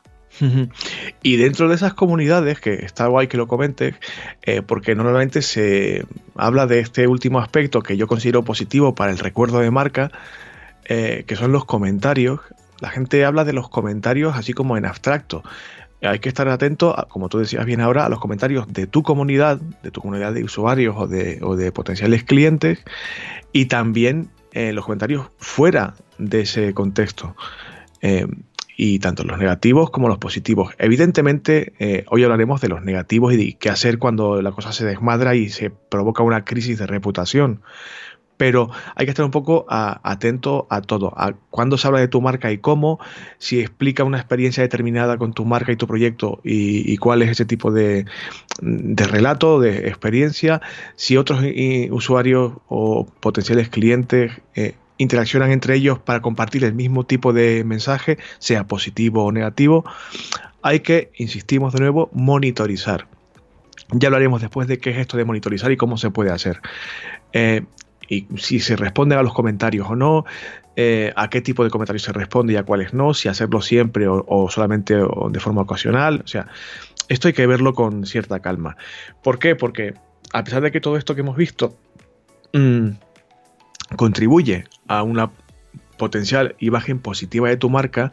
[1.21, 3.95] Y dentro de esas comunidades, que está guay que lo comentes,
[4.43, 9.19] eh, porque normalmente se habla de este último aspecto que yo considero positivo para el
[9.19, 10.11] recuerdo de marca,
[10.85, 12.39] eh, que son los comentarios.
[12.79, 15.43] La gente habla de los comentarios así como en abstracto.
[16.01, 19.59] Hay que estar atento, como tú decías bien ahora, a los comentarios de tu comunidad,
[19.83, 22.79] de tu comunidad de usuarios o de, potenciales clientes,
[23.51, 27.35] y también eh, los comentarios fuera de ese contexto
[28.81, 30.73] y tanto los negativos como los positivos.
[30.77, 34.85] Evidentemente, eh, hoy hablaremos de los negativos y de qué hacer cuando la cosa se
[34.85, 37.61] desmadra y se provoca una crisis de reputación.
[38.37, 42.21] Pero hay que estar un poco atento a todo, a cuándo se habla de tu
[42.21, 43.01] marca y cómo,
[43.37, 47.43] si explica una experiencia determinada con tu marca y tu proyecto y, cuál es ese
[47.43, 48.05] tipo de,
[48.61, 50.61] relato, de experiencia,
[50.95, 57.05] si otros eh, usuarios o potenciales clientes eh, interaccionan entre ellos para compartir el mismo
[57.05, 59.85] tipo de mensaje, sea positivo o negativo,
[60.61, 63.07] hay que, insistimos de nuevo, monitorizar.
[63.91, 66.61] Ya hablaremos después de qué es esto de monitorizar y cómo se puede hacer.
[67.33, 67.63] Eh,
[68.07, 70.25] y si se responde a los comentarios o no,
[70.75, 74.05] eh, a qué tipo de comentarios se responde y a cuáles no, si hacerlo siempre
[74.07, 76.21] o, solamente de forma ocasional.
[76.25, 76.47] O sea,
[77.07, 78.75] esto hay que verlo con cierta calma.
[79.23, 79.55] ¿Por qué?
[79.55, 79.93] Porque
[80.33, 81.75] a pesar de que todo esto que hemos visto
[82.53, 82.89] mm,
[83.95, 85.31] contribuye a una
[85.97, 88.11] potencial imagen positiva de tu marca,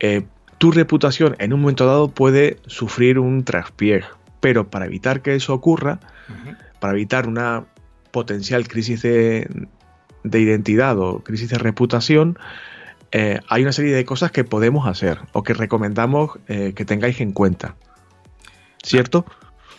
[0.00, 0.26] eh,
[0.58, 4.04] tu reputación en un momento dado puede sufrir un traspié.
[4.40, 6.00] Pero para evitar que eso ocurra,
[6.80, 7.66] para evitar una
[8.10, 9.48] potencial crisis de,
[10.24, 12.38] identidad o crisis de reputación,
[13.12, 17.20] eh, hay una serie de cosas que podemos hacer o que recomendamos eh, que tengáis
[17.20, 17.76] en cuenta.
[18.82, 19.26] ¿Cierto?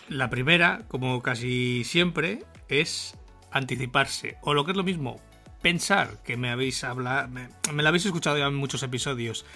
[0.08, 3.18] La primera, como casi siempre, es
[3.50, 4.36] anticiparse.
[4.42, 5.20] O lo que es lo mismo,
[5.62, 7.48] pensar que me habéis hablado, me,
[7.82, 9.46] lo habéis escuchado ya en muchos episodios.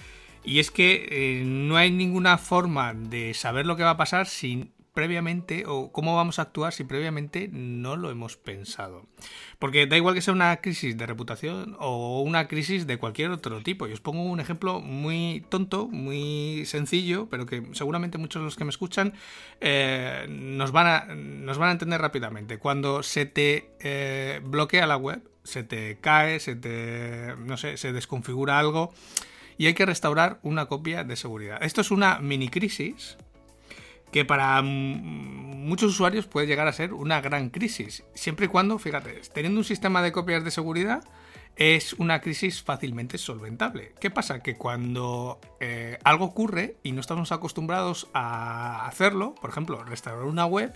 [0.43, 4.27] Y es que eh, no hay ninguna forma de saber lo que va a pasar
[4.27, 9.05] sin previamente o cómo vamos a actuar si previamente no lo hemos pensado.
[9.59, 13.61] Porque da igual que sea una crisis de reputación o una crisis de cualquier otro
[13.61, 13.87] tipo.
[13.87, 18.55] Y os pongo un ejemplo muy tonto, muy sencillo, pero que seguramente muchos de los
[18.55, 19.13] que me escuchan
[19.61, 22.57] eh, nos, van a, nos van a entender rápidamente.
[22.57, 27.93] Cuando se te eh, bloquea la web, se te cae, se te, no sé, se
[27.93, 28.93] desconfigura algo
[29.57, 31.63] y hay que restaurar una copia de seguridad.
[31.63, 33.17] Esto es una mini crisis
[34.11, 39.21] que para muchos usuarios puede llegar a ser una gran crisis, siempre y cuando, fíjate,
[39.33, 41.03] teniendo un sistema de copias de seguridad
[41.57, 43.93] es una crisis fácilmente solventable.
[43.99, 44.41] ¿Qué pasa?
[44.41, 50.45] Que cuando eh, algo ocurre y no estamos acostumbrados a hacerlo, por ejemplo, restaurar una
[50.45, 50.73] web,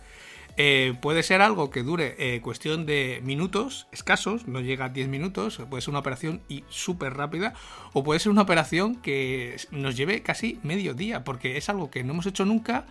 [0.58, 5.08] eh, puede ser algo que dure eh, cuestión de minutos escasos, no llega a 10
[5.08, 7.54] minutos, puede ser una operación y súper rápida,
[7.94, 12.04] o puede ser una operación que nos lleve casi medio día, porque es algo que
[12.04, 12.86] no hemos hecho nunca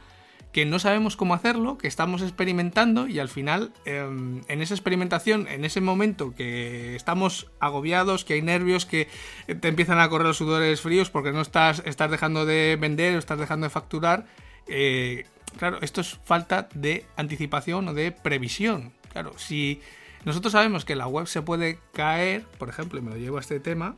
[0.52, 5.46] que no sabemos cómo hacerlo, que estamos experimentando y al final em, en esa experimentación,
[5.46, 9.06] en ese momento que estamos agobiados, que hay nervios, que
[9.60, 13.18] te empiezan a correr los sudores fríos porque no estás, estás dejando de vender o
[13.18, 14.26] estás dejando de facturar,
[14.66, 15.24] eh,
[15.58, 18.92] claro, esto es falta de anticipación o de previsión.
[19.12, 19.80] Claro, si
[20.24, 23.40] nosotros sabemos que la web se puede caer, por ejemplo, y me lo llevo a
[23.40, 23.96] este tema,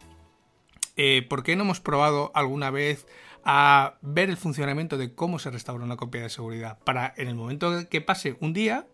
[0.97, 3.07] eh, ¿por qué no hemos probado alguna vez
[3.45, 7.35] a ver el funcionamiento de cómo se restaura una copia de seguridad para en el
[7.35, 8.87] momento que pase un día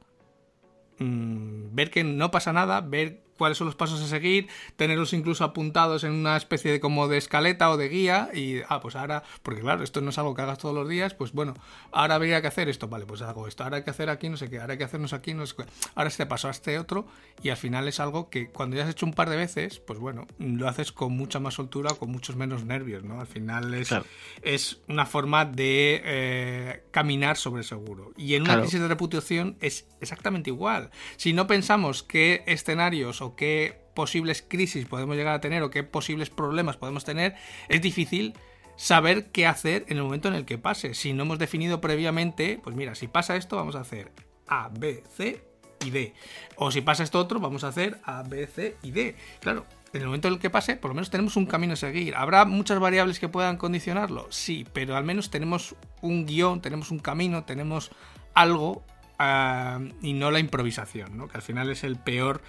[0.99, 5.45] mm, ver que no pasa nada, ver cuáles son los pasos a seguir, tenerlos incluso
[5.45, 9.23] apuntados en una especie de como de escaleta o de guía y, ah, pues ahora,
[9.43, 11.55] porque claro, esto no es algo que hagas todos los días, pues bueno,
[11.93, 14.37] ahora habría que hacer esto, vale, pues hago esto, ahora hay que hacer aquí no
[14.37, 16.79] sé qué, ahora hay que hacernos aquí no sé qué, ahora este paso a este
[16.79, 17.07] otro
[17.43, 19.99] y al final es algo que cuando ya has hecho un par de veces, pues
[19.99, 23.21] bueno, lo haces con mucha más soltura, con muchos menos nervios, ¿no?
[23.21, 23.95] Al final es,
[24.43, 28.13] es una forma de eh, caminar sobre seguro.
[28.17, 30.91] Y en una crisis de reputación es exactamente igual.
[31.17, 35.83] Si no pensamos qué escenarios o qué posibles crisis podemos llegar a tener o qué
[35.83, 37.35] posibles problemas podemos tener,
[37.69, 38.35] es difícil
[38.77, 40.95] saber qué hacer en el momento en el que pase.
[40.95, 44.13] Si no hemos definido previamente, pues mira, si pasa esto, vamos a hacer
[44.47, 45.43] A, B, C
[45.85, 46.15] y D.
[46.57, 49.17] O si pasa esto otro, vamos a hacer A, B, C y D.
[49.41, 51.77] Claro, en el momento en el que pase, por lo menos tenemos un camino a
[51.77, 52.15] seguir.
[52.15, 54.27] ¿Habrá muchas variables que puedan condicionarlo?
[54.31, 57.91] Sí, pero al menos tenemos un guion, tenemos un camino, tenemos
[58.35, 58.85] algo
[59.19, 61.29] ah, y no la improvisación, ¿no?
[61.29, 62.43] que al final es el peor,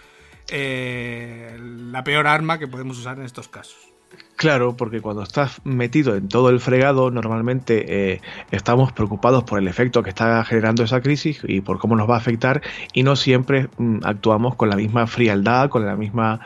[0.52, 3.90] eh, la peor arma que podemos usar en estos casos.
[4.40, 9.68] Claro, porque cuando estás metido en todo el fregado, normalmente eh, estamos preocupados por el
[9.68, 12.62] efecto que está generando esa crisis y por cómo nos va a afectar
[12.94, 16.40] y no siempre mm, actuamos con la misma frialdad, con la misma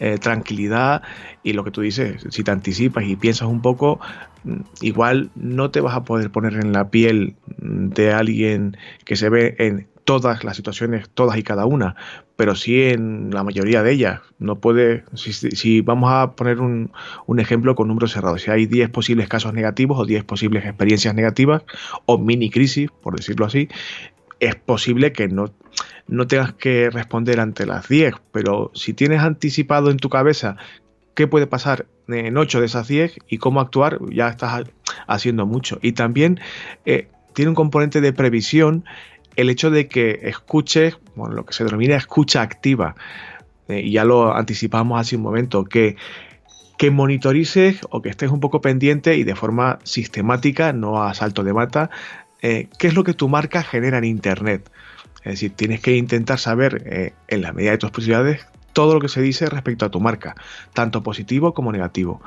[0.00, 1.02] eh, tranquilidad
[1.44, 4.00] y lo que tú dices, si te anticipas y piensas un poco,
[4.42, 9.28] mm, igual no te vas a poder poner en la piel de alguien que se
[9.28, 11.96] ve en todas las situaciones, todas y cada una,
[12.36, 14.20] pero sí en la mayoría de ellas.
[14.38, 16.90] No puede, si, vamos a poner un,
[17.38, 21.62] ejemplo con números cerrados, si hay 10 posibles casos negativos o 10 posibles experiencias negativas
[22.06, 23.68] o mini crisis, por decirlo así,
[24.38, 25.52] es posible que no,
[26.06, 30.56] no tengas que responder ante las 10, pero si tienes anticipado en tu cabeza
[31.14, 34.68] qué puede pasar en 8 de esas 10 y cómo actuar, ya estás
[35.08, 35.80] haciendo mucho.
[35.82, 36.38] Y también
[36.84, 38.84] eh, tiene un componente de previsión
[39.36, 42.96] el hecho de que escuches, bueno, lo que se denomina escucha activa,
[43.68, 45.96] eh, y ya lo anticipamos hace un momento, que,
[46.78, 51.44] que monitorices o que estés un poco pendiente y de forma sistemática, no a salto
[51.44, 51.90] de mata,
[52.42, 54.70] eh, qué es lo que tu marca genera en Internet.
[55.18, 59.00] Es decir, tienes que intentar saber eh, en la medida de tus posibilidades todo lo
[59.00, 60.34] que se dice respecto a tu marca,
[60.74, 62.20] tanto positivo como negativo.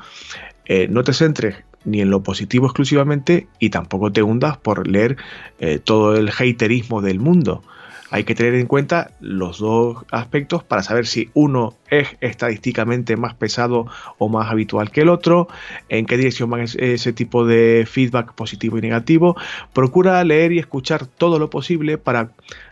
[0.90, 5.18] no te centres ni en lo positivo exclusivamente y tampoco te hundas por leer
[5.60, 7.64] eh, todo el haterismo del mundo.
[8.12, 13.36] Hay que tener en cuenta los dos aspectos para saber si uno es estadísticamente más
[13.36, 13.86] pesado
[14.18, 15.48] o más habitual que el otro,
[15.90, 19.36] en qué dirección va ese tipo de feedback positivo y negativo.
[19.74, 22.32] Procura leer y escuchar todo lo posible para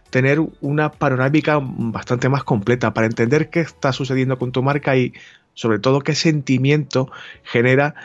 [0.09, 5.13] tener una panorámica bastante más completa, para entender qué está sucediendo con tu marca y
[5.53, 7.11] sobre todo qué sentimiento
[7.43, 7.95] genera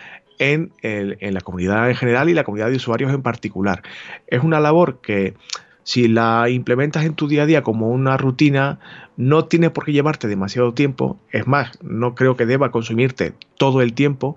[0.42, 0.72] en,
[1.20, 3.83] la comunidad en general y la comunidad de usuarios en particular.
[4.26, 5.35] Es una labor que
[5.85, 8.78] si la implementas en tu día a día como una rutina,
[9.16, 11.18] no tiene por qué llevarte demasiado tiempo.
[11.31, 14.37] Es más, no creo que deba consumirte todo el tiempo,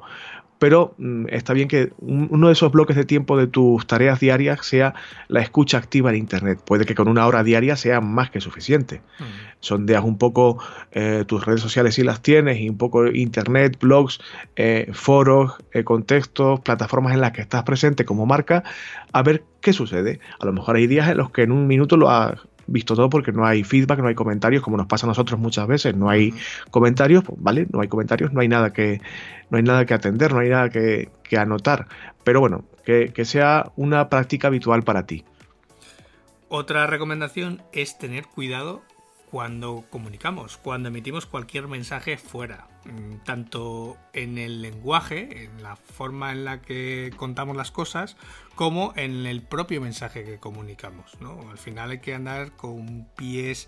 [0.59, 4.65] pero mm, está bien que uno de esos bloques de tiempo de tus tareas diarias
[4.65, 4.93] sea
[5.27, 6.59] la escucha activa en Internet.
[6.65, 9.01] Puede que con una hora diaria sea más que suficiente.
[9.19, 9.23] Mm.
[9.59, 10.59] Sondeas un poco
[10.91, 14.19] eh, tus redes sociales si las tienes, y un poco Internet, blogs,
[14.55, 18.63] eh, foros, eh, contextos, plataformas en las que estás presente como marca,
[19.11, 20.19] a ver qué sucede.
[20.39, 23.09] A lo mejor hay días en los que en un minuto lo has visto todo
[23.09, 26.09] porque no hay feedback, no hay comentarios, como nos pasa a nosotros muchas veces, no
[26.09, 26.33] hay
[26.71, 27.67] comentarios, pues, ¿vale?
[27.71, 29.01] No hay comentarios, no hay nada que,
[29.49, 31.87] no hay nada que atender, no hay nada que, anotar.
[32.23, 35.25] Pero bueno, que, que sea una práctica habitual para ti.
[36.47, 38.81] Otra recomendación es tener cuidado
[39.35, 46.31] cuando comunicamos, cuando emitimos cualquier mensaje fuera, mm, tanto en el lenguaje, en la forma
[46.31, 48.15] en la que contamos las cosas,
[48.55, 51.19] como en el propio mensaje que comunicamos.
[51.19, 51.51] ¿no?
[51.51, 53.67] Al final hay que andar con pies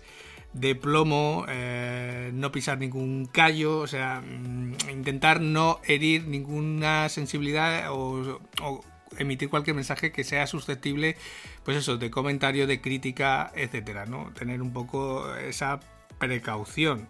[0.54, 7.92] de plomo, eh, no pisar ningún callo, o sea, mm, intentar no herir ninguna sensibilidad
[7.92, 8.80] o, o
[9.16, 11.16] emitir cualquier mensaje que sea susceptible,
[11.64, 14.32] pues eso, de comentario, de crítica, etcétera, ¿no?
[14.34, 15.80] Tener un poco esa
[16.18, 17.08] precaución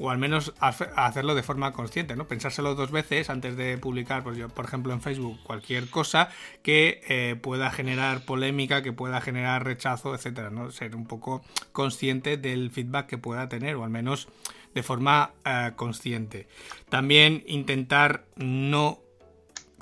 [0.00, 2.26] o al menos hacerlo de forma consciente, ¿no?
[2.26, 6.30] Pensárselo dos veces antes de publicar, pues yo, por ejemplo, en Facebook cualquier cosa
[6.62, 10.70] que eh, pueda generar polémica, que pueda generar rechazo, etcétera, ¿no?
[10.70, 14.28] Ser un poco consciente del feedback que pueda tener, o al menos
[14.74, 16.48] de forma eh, consciente.
[16.88, 19.02] También intentar no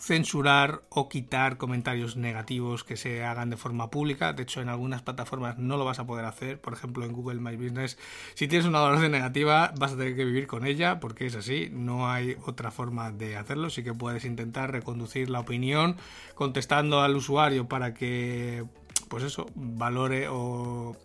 [0.01, 4.33] censurar o quitar comentarios negativos que se hagan de forma pública.
[4.33, 6.61] De hecho, en algunas plataformas no lo vas a poder hacer.
[6.61, 7.99] Por ejemplo, en Google My Business,
[8.35, 11.69] si tienes una valoración negativa, vas a tener que vivir con ella porque es así.
[11.73, 13.71] No hay otra forma de hacerlo.
[13.71, 15.97] Sí que puedes intentar reconducir la opinión
[16.35, 18.65] contestando al usuario para que,
[19.09, 20.97] pues eso, valore o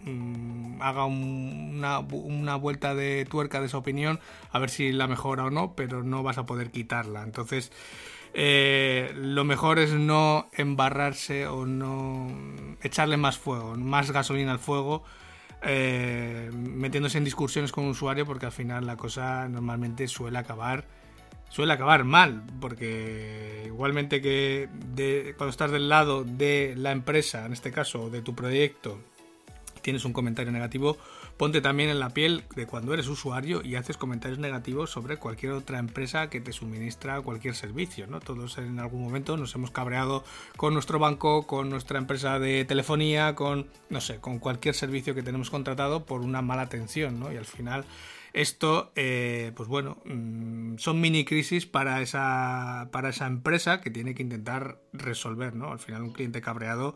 [0.00, 5.44] mm, haga una, una, vuelta de tuerca de esa opinión a ver si la mejora
[5.44, 7.22] o no, pero no vas a poder quitarla.
[7.22, 7.72] Entonces,
[8.34, 12.28] eh, lo mejor es no embarrarse o no
[12.82, 15.04] echarle más fuego, más gasolina al fuego,
[15.62, 20.84] eh, metiéndose en discusiones con un usuario, porque al final la cosa normalmente suele acabar
[21.52, 24.70] suele acabar mal, porque igualmente que
[25.36, 28.98] cuando estás del lado de la empresa, en este caso, de tu proyecto,
[29.82, 30.96] tienes un comentario negativo,
[31.42, 35.50] ponte también en la piel de cuando eres usuario y haces comentarios negativos sobre cualquier
[35.50, 38.06] otra empresa que te suministra cualquier servicio.
[38.24, 40.22] Todos en algún momento nos hemos cabreado
[40.56, 45.24] con nuestro banco, con nuestra empresa de telefonía, con, no sé, con cualquier servicio que
[45.24, 47.20] tenemos contratado por una mala atención.
[47.32, 47.86] Y al final
[48.34, 54.14] esto, eh, pues bueno, mm, son mini crisis para esa, para esa empresa que tiene
[54.14, 55.54] que intentar resolver.
[55.60, 56.94] Al final un cliente cabreado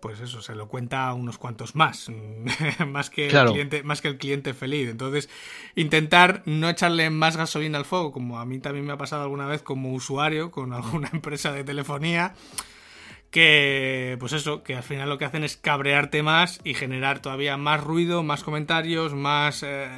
[0.00, 2.10] pues eso, se lo cuenta a unos cuantos más,
[2.86, 4.88] más, que el cliente, más que el cliente feliz.
[4.88, 5.28] Entonces,
[5.74, 9.46] intentar no echarle más gasolina al fuego, como a mí también me ha pasado alguna
[9.46, 12.34] vez como usuario con alguna empresa de telefonía,
[13.30, 17.56] que pues eso, que al final lo que hacen es cabrearte más y generar todavía
[17.56, 19.88] más ruido, más comentarios, más eh,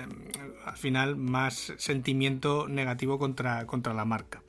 [0.65, 4.43] al final más sentimiento negativo contra, contra la marca.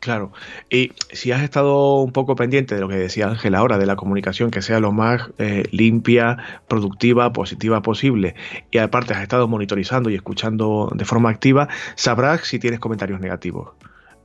[0.00, 0.32] Claro,
[0.70, 3.96] y si has estado un poco pendiente de lo que decía Ángel ahora, de la
[3.96, 8.34] comunicación que sea lo más eh, limpia, productiva, positiva posible,
[8.70, 13.70] y aparte has estado monitorizando y escuchando de forma activa, sabrás si tienes comentarios negativos.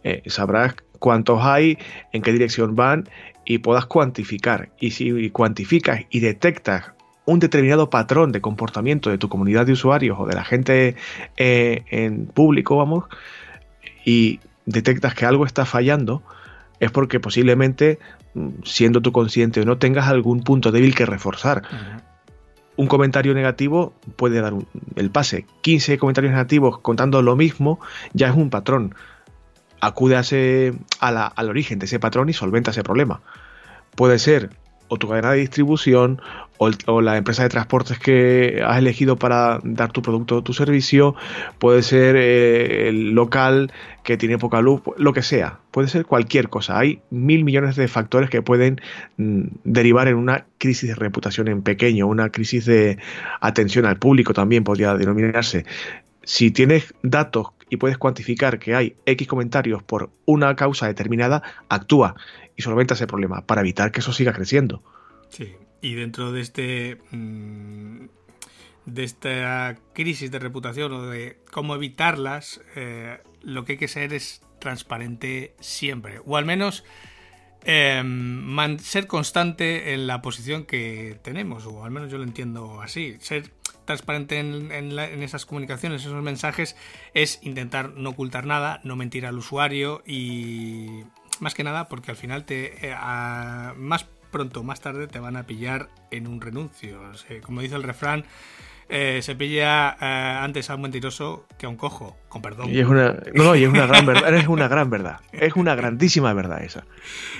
[0.04, 1.78] Eh, sabrás cuántos hay,
[2.12, 3.10] en qué dirección van
[3.45, 4.70] y puedas cuantificar.
[4.80, 6.91] Y si cuantificas y detectas
[7.26, 10.95] un determinado patrón de comportamiento de tu comunidad de usuarios o de la gente
[11.38, 13.06] eh, en público, vamos,
[14.06, 14.39] y
[14.72, 16.24] detectas que algo está fallando,
[16.80, 17.99] es porque posiblemente,
[18.34, 21.63] mm, siendo tú consciente o no, tengas algún punto débil que reforzar.
[22.76, 24.53] Un comentario negativo puede dar
[24.95, 25.45] el pase.
[25.61, 27.80] 15 comentarios negativos contando lo mismo
[28.13, 28.95] ya es un patrón.
[29.80, 30.15] Acude
[30.99, 33.22] al origen de ese patrón y solventa ese problema.
[33.95, 34.49] Puede ser
[34.88, 36.22] o tu cadena de distribución
[36.86, 41.16] o, la empresa de transportes que has elegido para dar tu producto o tu servicio,
[41.57, 43.72] puede ser eh, el local
[44.03, 46.78] que tiene poca luz, lo que sea, puede ser cualquier cosa.
[46.78, 48.80] Hay mil millones de factores que pueden
[49.18, 52.99] mm, derivar en una crisis de reputación en pequeño, una crisis de
[53.39, 55.66] atención al público también podría denominarse.
[56.24, 62.16] Si tienes datos y puedes cuantificar que hay X comentarios por una causa determinada, actúa
[62.55, 64.84] y solventa ese problema para evitar que eso siga creciendo.
[65.30, 68.05] Sí, y dentro de este mm,
[68.86, 74.13] de esta crisis de reputación o de cómo evitarlas, eh, lo que hay que ser
[74.13, 76.84] es transparente siempre, o al menos
[77.63, 83.17] em, ser constante en la posición que tenemos, o al menos yo lo entiendo así,
[83.19, 83.51] ser
[83.86, 84.71] transparente en,
[85.23, 86.75] esas comunicaciones, esos mensajes,
[87.13, 91.03] es intentar no ocultar nada, no mentir al usuario y
[91.39, 92.95] más que nada porque al final te eh,
[93.75, 96.99] más pronto o más tarde te van a pillar en un renuncio.
[97.43, 98.25] como dice el refrán,
[98.93, 100.05] eh, se pilla eh,
[100.41, 102.69] antes a un mentiroso que a un cojo, con perdón.
[102.69, 105.75] Y es una, no, y es una gran verdad, es una gran verdad, es una
[105.75, 106.84] grandísima verdad esa.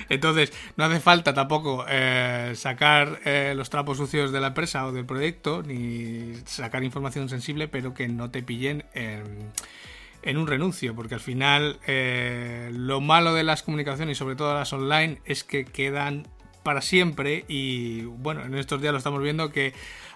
[0.08, 3.20] Entonces, no hace falta tampoco eh, sacar
[3.54, 8.08] los trapos sucios de la empresa o del proyecto, ni sacar información sensible, pero que
[8.08, 9.52] no te pillen en,
[10.22, 11.80] en un renuncio, porque al final
[12.72, 16.26] lo malo de las comunicaciones y sobre todo las online es que quedan
[16.62, 19.72] para siempre y bueno, en estos días lo estamos viendo que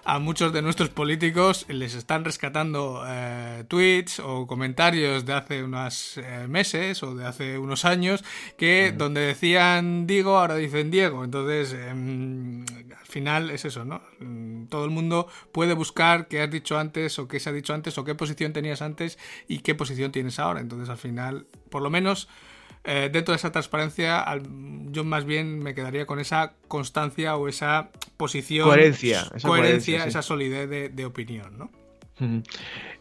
[0.07, 6.17] a muchos de nuestros políticos les están rescatando eh, tweets o comentarios de hace unos
[6.17, 8.23] eh, meses o de hace unos años
[8.57, 11.25] que donde decían Digo ahora dicen Diego.
[11.25, 12.61] Entonces, em,
[12.97, 14.01] al final es eso, ¿no?
[14.19, 17.73] Mm, todo el mundo puede buscar qué has dicho antes o qué se ha dicho
[17.73, 19.19] antes o qué posición tenías antes
[19.49, 20.61] y qué posición tienes ahora.
[20.61, 22.29] Entonces, al final, por lo menos
[22.89, 24.25] eh, dentro de esa transparencia,
[24.91, 28.65] yo más bien me quedaría con esa constancia o esa posición.
[28.65, 29.27] Coherencia.
[29.35, 31.69] Esa coherencia, esa solidez de, opinión, ¿no?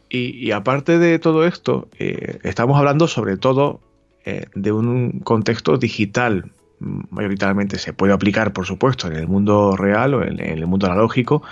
[0.09, 3.80] y, aparte de todo esto, eh, estamos hablando sobre todo
[4.24, 6.51] eh, de un contexto digital.
[6.80, 11.45] Mayoritariamente se puede aplicar, por supuesto, en el mundo real o en el mundo analógico,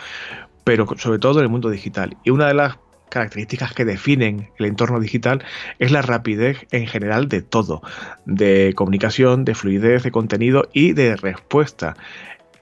[0.65, 2.17] pero sobre todo en el mundo digital.
[2.25, 2.79] Y una de las
[3.09, 5.45] características que definen el entorno digital
[5.79, 7.83] es la rapidez en general de todo,
[8.27, 11.97] de comunicación, de fluidez, de contenido y de respuesta.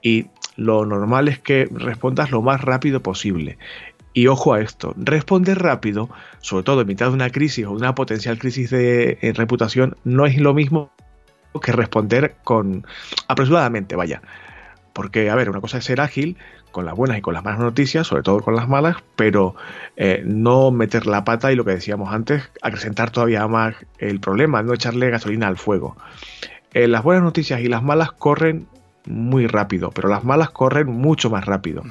[0.02, 0.26] Y
[0.56, 3.58] lo normal es que respondas lo más rápido posible.
[4.14, 7.94] Y ojo a esto, responder rápido, sobre todo en mitad de una crisis o una
[7.94, 10.92] potencial crisis de eh, reputación, no es lo mismo
[11.62, 12.86] que responder con
[13.28, 14.20] apresuradamente, vaya.
[14.92, 16.36] Porque, a ver, una cosa es ser ágil,
[16.72, 19.54] con las buenas y con las malas noticias, sobre todo con las malas, pero
[19.96, 24.62] eh, no meter la pata y lo que decíamos antes, acrecentar todavía más el problema,
[24.62, 25.96] no echarle gasolina al fuego.
[26.74, 28.66] Eh, las buenas noticias y las malas corren
[29.06, 31.82] muy rápido, pero las malas corren mucho más rápido.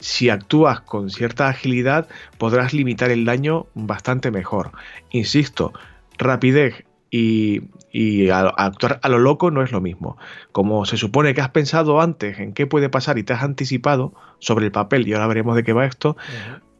[0.00, 4.72] Si actúas con cierta agilidad, podrás limitar el daño bastante mejor.
[5.10, 5.72] Insisto,
[6.18, 10.18] rapidez y, y actuar a lo loco no es lo mismo.
[10.52, 14.12] Como se supone que has pensado antes en qué puede pasar y te has anticipado
[14.38, 16.16] sobre el papel, y ahora veremos de qué va esto,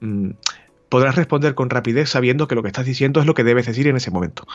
[0.00, 0.30] mm,
[0.88, 3.88] podrás responder con rapidez sabiendo que lo que estás diciendo es lo que debes decir
[3.88, 4.46] en ese momento.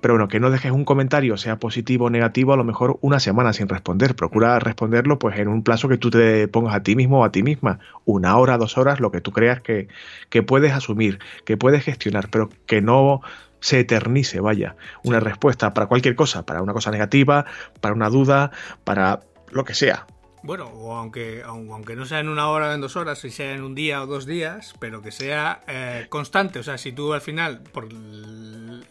[0.00, 3.20] Pero bueno, que no dejes un comentario, sea positivo o negativo, a lo mejor una
[3.20, 4.14] semana sin responder.
[4.14, 7.32] Procura responderlo pues en un plazo que tú te pongas a ti mismo o a
[7.32, 7.78] ti misma.
[8.04, 9.88] Una hora, dos horas, lo que tú creas que,
[10.28, 13.22] que puedes asumir, que puedes gestionar, pero que no
[13.64, 17.46] se eternice, vaya, una respuesta para cualquier cosa, para una cosa negativa,
[17.80, 18.50] para una duda,
[18.84, 19.20] para
[19.52, 20.06] lo que sea.
[20.42, 23.54] Bueno, o aunque, aunque no sea en una hora o en dos horas, si sea
[23.54, 26.58] en un día o dos días, pero que sea eh, constante.
[26.58, 27.88] O sea, si tú al final, por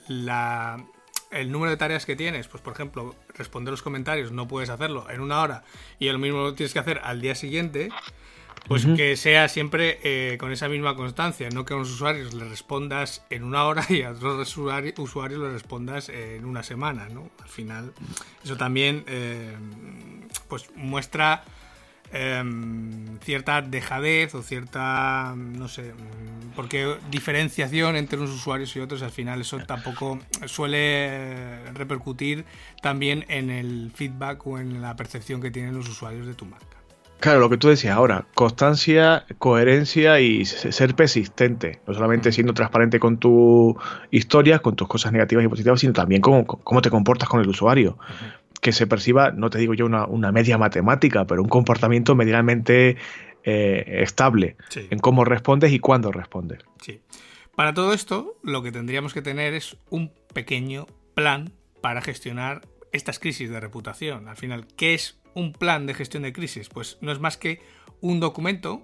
[0.08, 0.84] la,
[1.30, 5.08] el número de tareas que tienes, pues por ejemplo, responder los comentarios no puedes hacerlo
[5.12, 5.64] en una hora
[6.00, 7.90] y lo mismo lo tienes que hacer al día siguiente,
[8.68, 12.46] pues que sea siempre eh, con esa misma constancia, no que a unos usuarios le
[12.46, 17.30] respondas en una hora y a otros usuarios, usuarios le respondas en una semana, ¿no?
[17.42, 17.94] Al final,
[18.44, 19.56] eso también eh,
[20.48, 21.44] pues muestra
[22.14, 25.94] em, cierta dejadez o cierta, no sé,
[26.56, 32.46] porque diferenciación entre unos usuarios y otros, al final eso tampoco suele repercutir
[32.82, 36.83] también en el feedback o en la percepción que tienen los usuarios de tu marca.
[37.24, 43.00] Claro, lo que tú decías ahora, constancia, coherencia y ser persistente, no solamente siendo transparente
[43.00, 43.78] con tu
[44.12, 47.48] historia, con tus cosas negativas y positivas, sino también cómo, cómo te comportas con el
[47.48, 47.98] usuario.
[48.60, 52.98] Que se perciba, no te digo yo una, media matemática, pero un comportamiento medianamente
[53.46, 56.60] eh, estable en cómo respondes y cuándo respondes.
[56.82, 57.00] Sí.
[57.56, 63.18] Para todo esto, lo que tendríamos que tener es un pequeño plan para gestionar estas
[63.18, 64.28] crisis de reputación.
[64.28, 66.70] Al final, ¿qué es un plan de gestión de crisis?
[66.70, 67.62] Pues no es más que
[68.02, 68.84] un documento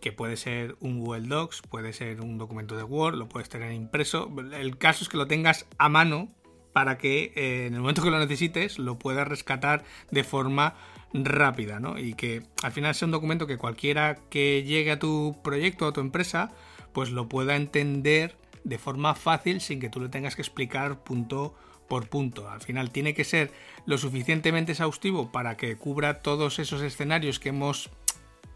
[0.00, 3.72] que puede ser un Google Docs, puede ser un documento de Word, lo puedes tener
[3.72, 4.30] impreso.
[4.52, 6.28] El caso es que lo tengas a mano
[6.72, 10.74] para que eh, en el momento que lo necesites lo puedas rescatar de forma
[11.12, 11.98] rápida, ¿no?
[11.98, 15.92] Y que al final sea un documento que cualquiera que llegue a tu proyecto a
[15.92, 16.52] tu empresa,
[16.92, 21.54] pues lo pueda entender de forma fácil sin que tú le tengas que explicar punto
[21.90, 22.48] por punto.
[22.48, 23.50] Al final tiene que ser
[23.84, 27.90] lo suficientemente exhaustivo para que cubra todos esos escenarios que hemos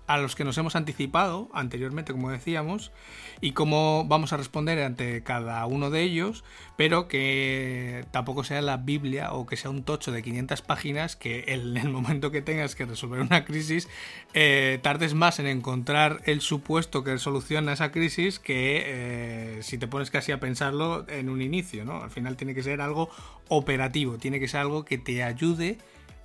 [0.06, 2.92] a los que nos hemos anticipado anteriormente, como decíamos,
[3.40, 6.44] y cómo vamos a responder ante cada uno de ellos,
[6.76, 11.44] pero que tampoco sea la Biblia o que sea un tocho de 500 páginas que
[11.48, 13.88] en el momento que tengas que resolver una crisis
[14.34, 19.88] eh, tardes más en encontrar el supuesto que soluciona esa crisis que eh, si te
[19.88, 22.02] pones casi a pensarlo en un inicio, ¿no?
[22.02, 23.10] Al final tiene que ser algo
[23.48, 25.78] operativo, tiene que ser algo que te ayude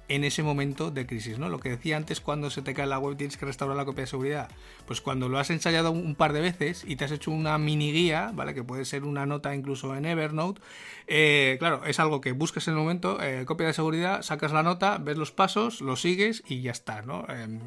[0.10, 1.49] en ese momento de crisis, ¿no?
[1.49, 4.03] Lo que decía antes, cuando se te cae la web tienes que restaurar la copia
[4.03, 4.49] de seguridad.
[4.86, 7.93] Pues cuando lo has ensayado un par de veces y te has hecho una mini
[7.93, 8.53] guía, ¿vale?
[8.55, 10.62] Que puede ser una nota incluso en Evernote.
[11.07, 14.64] Eh, claro, es algo que buscas en el momento, eh, copia de seguridad, sacas la
[14.64, 17.26] nota, ves los pasos, lo sigues y ya está, ¿no?
[17.30, 17.60] Em,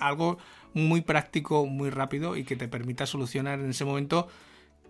[0.00, 0.38] algo
[0.74, 4.28] muy práctico, muy rápido y que te permita solucionar en ese momento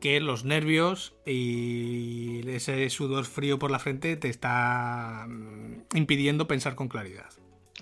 [0.05, 6.75] que los nervios y ese sudor frío por la frente te está mm, impidiendo pensar
[6.75, 7.31] con claridad.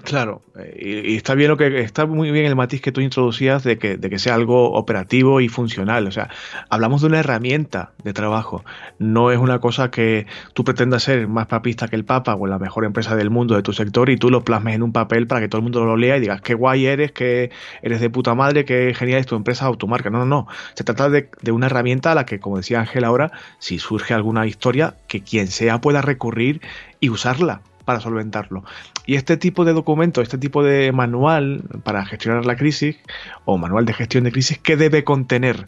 [0.05, 3.63] Claro, eh, y, está bien lo que está muy bien el matiz que tú introducías
[3.63, 6.07] de que, de que sea algo operativo y funcional.
[6.07, 6.31] O sea,
[6.71, 8.65] hablamos de una herramienta de trabajo.
[8.99, 12.59] No es una cosa que tú pretendas ser más papista que el Papa o la
[12.59, 15.43] mejor empresa del mundo de tu sector y tú lo plasmes en un papel para
[15.43, 17.51] que todo el mundo lo lea y digas qué guay eres, que
[17.83, 20.09] eres de puta madre, qué genial es tu empresa o tu marca.
[20.09, 20.49] No, no, no.
[20.73, 24.15] Se trata de, de una herramienta a la que, como decía Ángel ahora, si surge
[24.15, 26.63] alguna historia, que quien sea pueda recurrir
[26.99, 28.65] y usarla para solventarlo.
[29.07, 32.97] Y este tipo de documento, este tipo de manual para gestionar la crisis
[33.45, 35.67] o manual de gestión de crisis, ¿qué debe contener?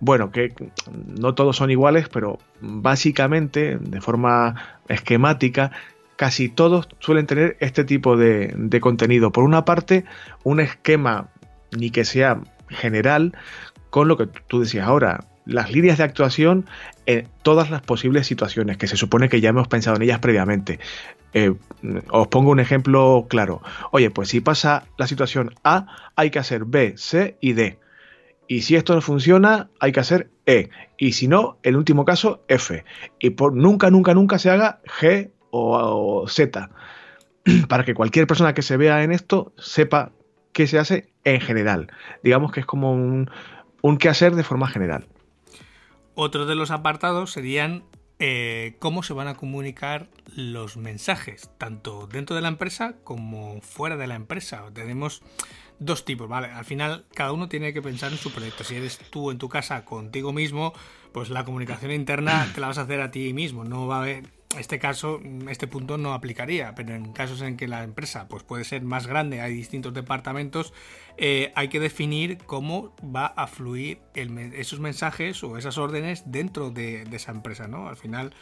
[0.00, 0.52] Bueno, que
[0.90, 5.72] no todos son iguales, pero básicamente, de forma esquemática,
[6.16, 9.32] casi todos suelen tener este tipo de, de contenido.
[9.32, 10.04] Por una parte,
[10.42, 11.28] un esquema,
[11.76, 13.36] ni que sea general,
[13.90, 16.66] con lo que tú decías ahora, las líneas de actuación
[17.06, 20.78] en todas las posibles situaciones, que se supone que ya hemos pensado en ellas previamente.
[21.34, 21.52] Eh,
[22.10, 23.60] os pongo un ejemplo claro.
[23.90, 25.86] Oye, pues si pasa la situación A,
[26.16, 27.78] hay que hacer B, C y D.
[28.46, 30.70] Y si esto no funciona, hay que hacer E.
[30.98, 32.84] Y si no, el último caso, F.
[33.18, 36.70] Y por nunca, nunca, nunca se haga G o, Z.
[37.68, 40.12] Para que cualquier persona que se vea en esto sepa
[40.52, 41.90] qué se hace en general.
[42.22, 43.30] Digamos que es como un,
[43.82, 45.08] un qué hacer de forma general.
[46.14, 47.84] Otro de los apartados serían
[48.20, 53.96] eh, cómo se van a comunicar los mensajes, tanto dentro de la empresa como fuera
[53.96, 54.64] de la empresa.
[54.72, 55.22] Tenemos
[55.80, 56.48] dos tipos, ¿vale?
[56.48, 58.62] Al final, cada uno tiene que pensar en su proyecto.
[58.62, 60.72] Si eres tú en tu casa contigo mismo,
[61.12, 63.64] pues la comunicación interna te la vas a hacer a ti mismo.
[63.64, 67.68] No va a haber este caso, este punto no aplicaría, pero en casos en que
[67.68, 70.72] la empresa pues, puede ser más grande, hay distintos departamentos,
[71.16, 77.02] eh, hay que definir cómo va a fluir esos mensajes o esas órdenes dentro de,
[77.12, 77.68] esa empresa.
[77.68, 77.88] ¿no?
[77.88, 78.32] Al final,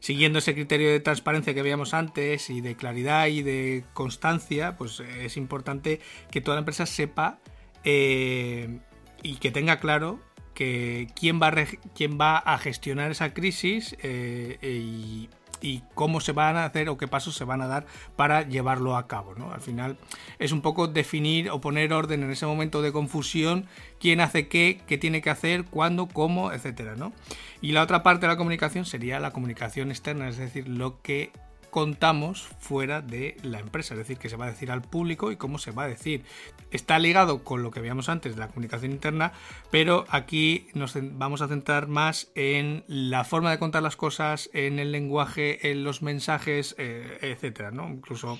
[0.00, 5.00] siguiendo ese criterio de transparencia que veíamos antes y de claridad y de constancia, pues
[5.00, 6.00] es importante
[6.30, 7.38] que toda la empresa sepa
[7.84, 8.78] eh,
[9.22, 10.20] y que tenga claro
[10.54, 15.28] que quién va a, quién va a gestionar esa crisis eh, y
[15.62, 17.86] y cómo se van a hacer o qué pasos se van a dar
[18.16, 19.34] para llevarlo a cabo.
[19.34, 19.52] ¿no?
[19.52, 19.96] Al final
[20.38, 23.66] es un poco definir o poner orden en ese momento de confusión,
[24.00, 26.96] quién hace qué, qué tiene que hacer, cuándo, cómo, etcétera.
[26.96, 27.12] ¿no?
[27.60, 31.32] Y la otra parte de la comunicación sería la comunicación externa, es decir, lo que
[31.72, 35.36] contamos fuera de la empresa, es decir, que se va a decir al público y
[35.36, 36.22] cómo se va a decir.
[36.70, 39.32] Está ligado con lo que veíamos antes de la comunicación interna,
[39.70, 44.80] pero aquí nos vamos a centrar más en la forma de contar las cosas, en
[44.80, 47.88] el lenguaje, en los mensajes, eh, etcétera, ¿no?
[47.88, 48.38] Incluso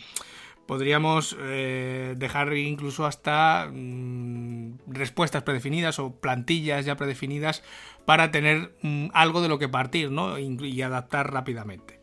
[0.67, 7.63] podríamos eh, dejar incluso hasta mm, respuestas predefinidas o plantillas ya predefinidas
[8.05, 12.02] para tener mm, algo de lo que partir y adaptar rápidamente.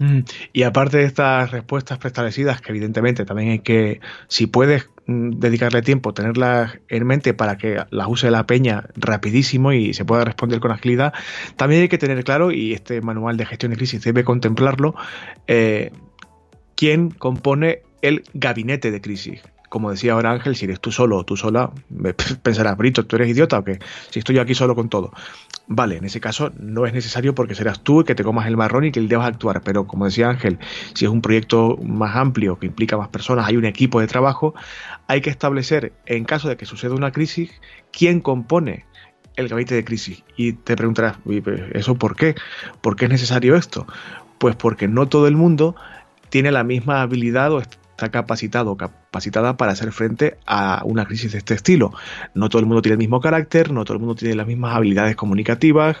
[0.00, 0.20] Mm,
[0.54, 5.82] y aparte de estas respuestas preestablecidas, que evidentemente también hay que, si puedes mm, dedicarle
[5.82, 10.58] tiempo, tenerlas en mente para que las use la peña rapidísimo y se pueda responder
[10.58, 11.12] con agilidad,
[11.56, 14.94] también hay que tener claro, y este manual de gestión de crisis debe contemplarlo,
[15.46, 15.92] eh,
[16.76, 21.24] quién compone el gabinete de crisis como decía ahora Ángel, si eres tú solo o
[21.24, 21.70] tú sola,
[22.42, 23.78] pensarás, Brito, tú eres idiota o qué,
[24.10, 25.12] si estoy aquí solo con todo.
[25.68, 28.56] Vale, en ese caso no es necesario porque serás tú el que te comas el
[28.56, 30.58] marrón y que debas actuar, pero como decía Ángel,
[30.94, 34.54] si es un proyecto más amplio que implica más personas, hay un equipo de trabajo,
[35.06, 37.52] hay que establecer, en caso de que suceda una crisis,
[37.92, 38.86] quién compone
[39.36, 40.24] el gabinete de crisis.
[40.36, 41.18] Y te preguntarás,
[41.72, 42.34] ¿eso por qué?
[42.80, 43.86] ¿Por qué es necesario esto?
[44.38, 45.76] Pues porque no todo el mundo
[46.28, 47.62] tiene la misma habilidad o
[48.00, 51.92] está capacitado o capacitada para hacer frente a una crisis de este estilo.
[52.34, 54.74] No todo el mundo tiene el mismo carácter, no todo el mundo tiene las mismas
[54.74, 55.98] habilidades comunicativas,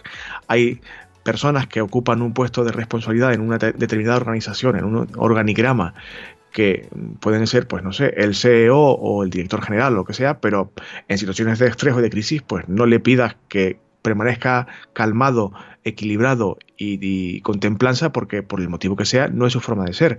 [0.48, 0.80] hay
[1.22, 5.92] personas que ocupan un puesto de responsabilidad en una determinada organización, en un organigrama,
[6.52, 6.88] que
[7.20, 10.72] pueden ser, pues no sé, el CEO o el director general, lo que sea, pero
[11.06, 15.52] en situaciones de estrés o de crisis, pues no le pidas que permanezca calmado,
[15.84, 19.84] equilibrado y, y, con templanza porque por el motivo que sea no es su forma
[19.84, 20.18] de ser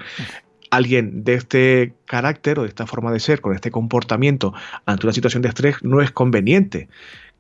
[0.72, 4.54] alguien de este carácter o de esta forma de ser, con este comportamiento
[4.86, 6.88] ante una situación de estrés, no es conveniente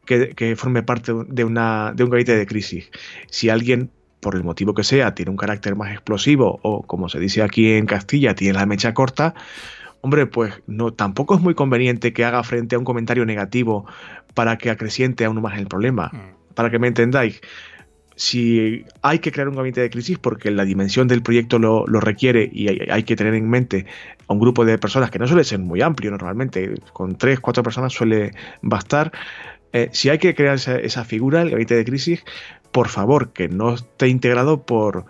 [0.06, 2.92] que, forme parte de, una, de un gabinete de crisis.
[3.30, 7.20] Si alguien por el motivo que sea, tiene un carácter más explosivo o, como se
[7.20, 9.34] dice aquí en Castilla, tiene la mecha corta,
[10.02, 13.86] hombre, pues no, tampoco es muy conveniente que haga frente a un comentario negativo
[14.34, 16.12] para que acreciente aún más el problema.
[16.14, 16.54] Mm.
[16.54, 17.42] Para que me entendáis,
[18.22, 22.47] si hay que crear un gabinete de crisis porque la dimensión del proyecto lo, requiere
[22.53, 23.88] y hay, que tener en mente
[24.28, 27.63] a un grupo de personas que no suele ser muy amplio normalmente, con tres, cuatro
[27.63, 29.11] personas suele bastar.
[29.74, 32.24] Eh, si hay que crear esa, figura, el gabinete de crisis,
[32.72, 35.05] por favor, que no esté integrado por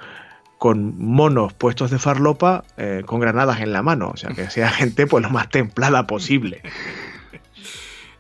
[0.58, 4.70] con monos puestos de farlopa eh, con granadas en la mano, o sea, que sea
[4.72, 6.62] gente pues lo más templada posible.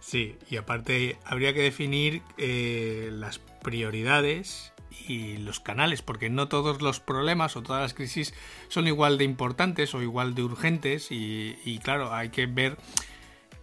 [0.02, 4.71] Sí, y aparte habría que definir eh, las prioridades
[5.08, 8.34] y los canales, porque no todos los problemas o todas las crisis
[8.68, 12.78] son igual de importantes o igual de urgentes y, claro, hay que ver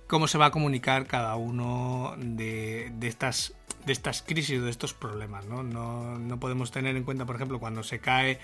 [0.06, 3.54] cómo se va a comunicar cada uno de, estas
[3.86, 5.46] de estas crisis, de estos problemas.
[5.46, 5.62] ¿no?
[5.62, 6.18] ¿no?
[6.18, 8.38] No, podemos tener en cuenta, por ejemplo, cuando se cae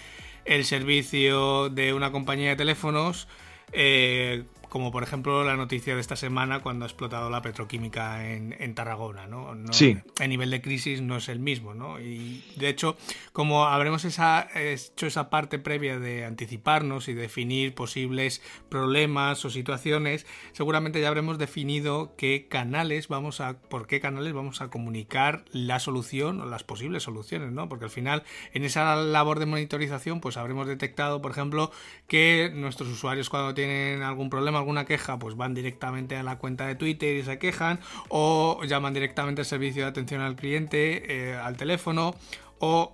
[0.44, 3.28] el servicio de una compañía de teléfonos,
[3.72, 8.74] eh, como por ejemplo la noticia de esta semana cuando ha explotado la petroquímica en,
[8.74, 9.54] Tarragona, ¿no?
[9.70, 9.98] Sí.
[10.18, 12.00] El nivel de crisis no es el mismo, ¿no?
[12.00, 12.96] Y de hecho,
[13.32, 20.26] como habremos esa, hecho esa parte previa de anticiparnos y definir posibles problemas o situaciones,
[20.50, 25.78] seguramente ya habremos definido qué canales vamos a, por qué canales vamos a comunicar la
[25.78, 27.68] solución o las posibles soluciones, ¿no?
[27.68, 31.70] Porque al final, en esa labor de monitorización, pues habremos detectado, por ejemplo,
[32.08, 36.66] que nuestros usuarios cuando tienen algún problema, alguna queja, pues van directamente a la cuenta
[36.66, 41.36] de Twitter y se quejan, o llaman directamente al servicio de atención al cliente, eh,
[41.36, 42.14] al teléfono,
[42.58, 42.92] o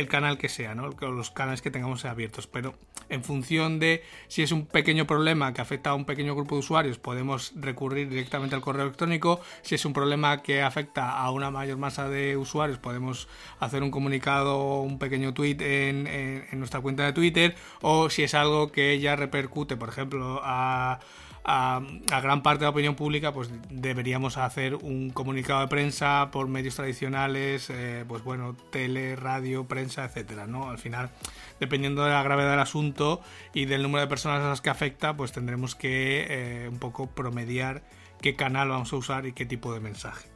[0.00, 0.88] el canal que sea, ¿no?
[0.88, 2.46] los canales que tengamos abiertos.
[2.46, 2.74] Pero
[3.08, 6.60] en función de si es un pequeño problema que afecta a un pequeño grupo de
[6.60, 9.40] usuarios, podemos recurrir directamente al correo electrónico.
[9.62, 13.28] Si es un problema que afecta a una mayor masa de usuarios, podemos
[13.58, 17.54] hacer un comunicado o un pequeño tweet en, en nuestra cuenta de Twitter.
[17.82, 21.00] O si es algo que ya repercute, por ejemplo, a
[21.44, 21.80] a,
[22.22, 26.76] gran parte de la opinión pública, pues deberíamos hacer un comunicado de prensa por medios
[26.76, 30.70] tradicionales, eh, pues bueno, tele, radio, prensa, etcétera, ¿no?
[30.70, 31.10] Al final,
[31.58, 33.20] dependiendo de la gravedad del asunto
[33.54, 37.08] y del número de personas a las que afecta, pues tendremos que eh, un poco
[37.08, 37.82] promediar
[38.20, 40.28] qué canal vamos a usar y qué tipo de mensaje.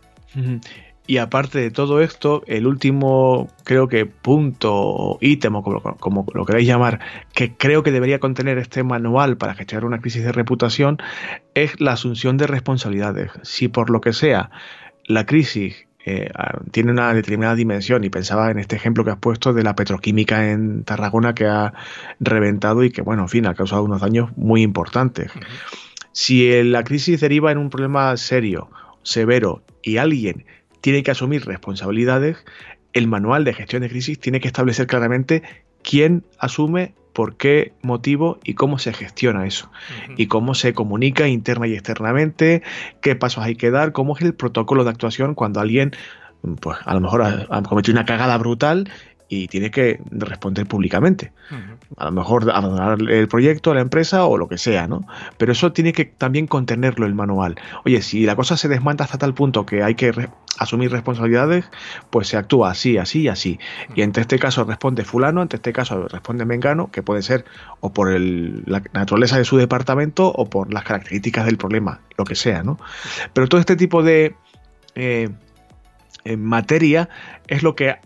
[1.06, 6.66] Y aparte de todo esto, el último, creo que punto, ítem o como, lo queráis
[6.66, 7.00] llamar,
[7.34, 10.98] que creo que debería contener este manual para gestionar una crisis de reputación,
[11.54, 13.32] es la asunción de responsabilidades.
[13.42, 14.50] Si por lo que sea
[15.06, 16.30] la crisis eh,
[16.70, 20.50] tiene una determinada dimensión y pensaba en este ejemplo que has puesto de la petroquímica
[20.50, 21.74] en Tarragona que ha
[22.18, 25.30] reventado y que, bueno, en fin, ha causado unos daños muy importantes.
[26.12, 28.70] Si la crisis deriva en un problema serio,
[29.02, 30.46] severo y alguien
[30.84, 32.44] tiene que asumir responsabilidades,
[32.92, 35.42] el manual de gestión de crisis tiene que establecer claramente
[35.82, 39.70] quién asume, por qué motivo y cómo se gestiona eso.
[40.18, 42.62] Y cómo se comunica interna y externamente,
[43.00, 45.92] qué pasos hay que dar, cómo es el protocolo de actuación cuando alguien,
[46.60, 48.90] pues a lo mejor ha cometido una cagada brutal
[49.34, 51.32] y tiene que responder públicamente.
[51.96, 55.06] A lo mejor abandonar el proyecto, la empresa o lo que sea, ¿no?
[55.38, 57.56] Pero eso tiene que también contenerlo el manual.
[57.84, 60.12] Oye, si la cosa se desmanta hasta tal punto que hay que
[60.58, 61.68] asumir responsabilidades,
[62.10, 63.58] pues se actúa así, así y así.
[63.94, 67.44] Y entre este caso responde fulano, entre este caso responde mengano, que puede ser
[67.80, 72.36] o por la naturaleza de su departamento o por las características del problema, lo que
[72.36, 72.78] sea, ¿no?
[73.32, 74.36] Pero todo este tipo de...
[74.94, 75.28] Eh,
[76.38, 77.10] materia
[77.48, 77.96] es lo que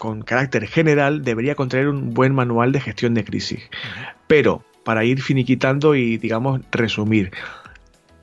[0.00, 3.60] con carácter general debería contener un buen manual de gestión de crisis.
[4.26, 7.32] Pero para ir finiquitando y, digamos, resumir,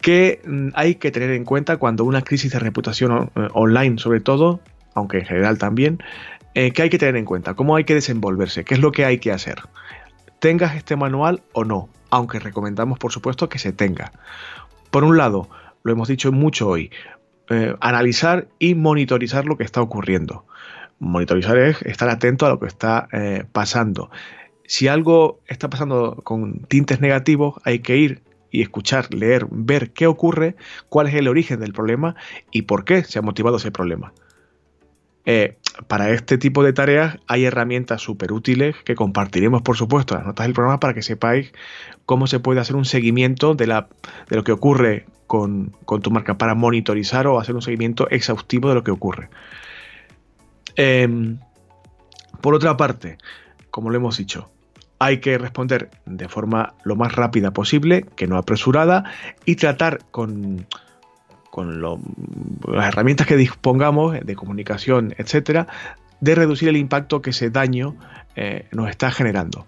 [0.01, 4.21] ¿qué mm, hay que tener en cuenta cuando una crisis de reputación eh, online, sobre
[4.21, 4.59] todo,
[4.95, 5.99] aunque en general también,
[6.55, 7.53] eh, qué hay que tener en cuenta?
[7.53, 8.65] ¿Cómo hay que desenvolverse?
[8.65, 9.59] ¿Qué es lo que hay que hacer?
[10.39, 14.13] Tengas este manual o no, aunque recomendamos, por supuesto, que se tenga.
[14.89, 15.47] Por un lado,
[15.83, 16.89] lo hemos dicho mucho hoy,
[17.51, 20.47] eh, analizar y monitorizar lo que está ocurriendo
[20.99, 24.09] monitorizar es estar atento a lo que está eh, pasando.
[24.65, 28.21] Si algo está pasando con tintes negativos, hay que ir
[28.51, 30.55] y escuchar, leer, ver qué ocurre,
[30.89, 32.15] cuál es el origen del problema
[32.51, 34.13] y por qué se ha motivado ese problema.
[35.25, 40.25] Eh, para este tipo de tareas hay herramientas súper útiles que compartiremos, por supuesto, las
[40.25, 41.51] notas del programa para que sepáis
[42.05, 47.27] cómo se puede hacer un seguimiento de, lo que ocurre con tu marca para monitorizar
[47.27, 49.29] o hacer un seguimiento exhaustivo de lo que ocurre.
[50.77, 51.39] Em,
[52.41, 53.17] por otra parte,
[53.71, 54.49] como lo hemos dicho,
[54.99, 59.03] hay que responder de forma lo más rápida posible, que no apresurada,
[59.45, 60.65] y tratar con,
[61.49, 65.67] con las herramientas que dispongamos de comunicación, etcétera,
[66.19, 67.95] de reducir el impacto que ese daño
[68.35, 69.67] eh, nos está generando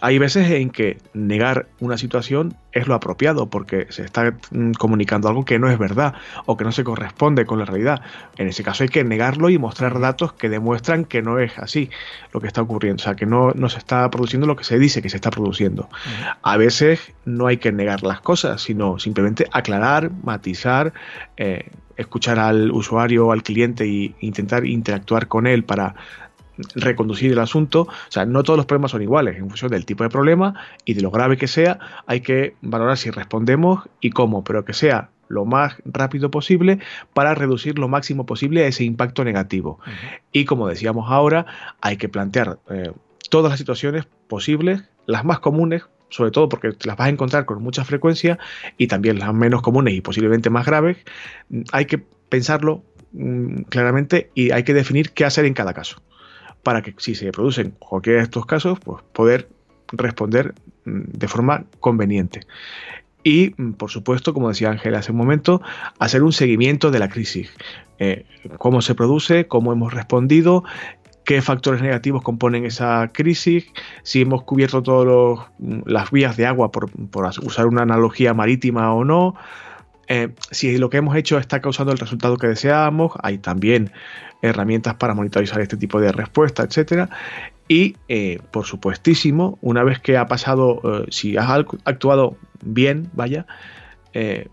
[0.00, 5.28] hay veces en que negar una situación es lo apropiado porque se está mm, comunicando
[5.28, 6.14] algo que no es verdad
[6.46, 8.02] o que no se corresponde con la realidad.
[8.36, 11.90] En ese caso hay que negarlo y mostrar datos que demuestran que no es así
[12.32, 15.02] lo que está ocurriendo, o sea, que no, se está produciendo lo que se dice
[15.02, 15.88] que se está produciendo.
[16.42, 20.92] A veces no hay que negar las cosas, sino simplemente aclarar, matizar,
[21.36, 25.96] eh, escuchar al usuario o al cliente e intentar interactuar con él para
[26.74, 27.82] reconducir el asunto.
[27.82, 29.36] O sea, no todos los problemas son iguales.
[29.36, 30.54] En función del tipo de problema
[30.84, 34.72] y de lo grave que sea, hay que valorar si respondemos y cómo, pero que
[34.72, 36.78] sea lo más rápido posible
[37.12, 39.78] para reducir lo máximo posible ese impacto negativo.
[40.32, 41.46] Y como decíamos ahora,
[41.80, 42.92] hay que plantear eh,
[43.28, 47.62] todas las situaciones posibles, las más comunes, sobre todo porque las vas a encontrar con
[47.62, 48.38] mucha frecuencia,
[48.78, 50.96] y también las menos comunes y posiblemente más graves,
[51.72, 52.82] hay que pensarlo
[53.12, 56.00] mm, claramente y hay que definir qué hacer en cada caso
[56.68, 59.48] para que si se producen cualquiera de estos casos, pues poder
[59.90, 60.54] responder
[60.84, 62.42] mm, de forma conveniente.
[63.24, 65.62] Y, mm, por supuesto, como decía Ángel hace un momento,
[65.98, 67.50] hacer un seguimiento de la crisis.
[67.98, 68.26] Eh,
[68.58, 70.62] cómo se produce, cómo hemos respondido,
[71.24, 73.64] qué factores negativos componen esa crisis,
[74.02, 76.90] si hemos cubierto todas mm, las vías de agua, por,
[77.46, 79.36] usar una analogía marítima o no,
[80.08, 83.90] eh, si lo que hemos hecho está causando el resultado que deseábamos, hay también
[84.42, 87.10] herramientas para monitorizar este tipo de respuesta, etcétera.
[87.68, 91.48] Y, eh, por supuestísimo, una vez que ha pasado, eh, si has
[91.84, 93.46] actuado bien, vaya,
[94.14, 94.48] eh,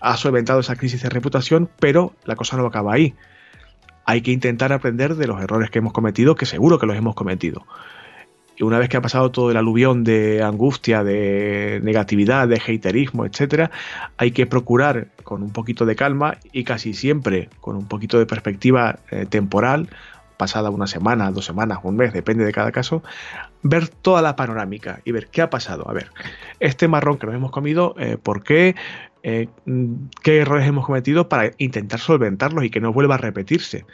[0.00, 3.14] has solventado esa crisis de reputación, pero la cosa no acaba ahí.
[4.04, 7.14] Hay que intentar aprender de los errores que hemos cometido, que seguro que los hemos
[7.14, 7.66] cometido.
[8.60, 13.24] Y una vez que ha pasado todo el aluvión de angustia, de negatividad, de haterismo,
[13.24, 13.70] etcétera,
[14.18, 18.26] hay que procurar con un poquito de calma y casi siempre con un poquito de
[18.26, 19.88] perspectiva eh, temporal,
[20.36, 23.02] pasada una semana, dos semanas, un mes, depende de cada caso,
[23.62, 25.88] ver toda la panorámica y ver qué ha pasado.
[25.88, 26.10] A ver,
[26.58, 28.76] este marrón que nos hemos comido, eh, ¿por qué?
[29.22, 29.48] Eh,
[30.22, 33.86] ¿Qué errores hemos cometido para intentar solventarlos y que no vuelva a repetirse?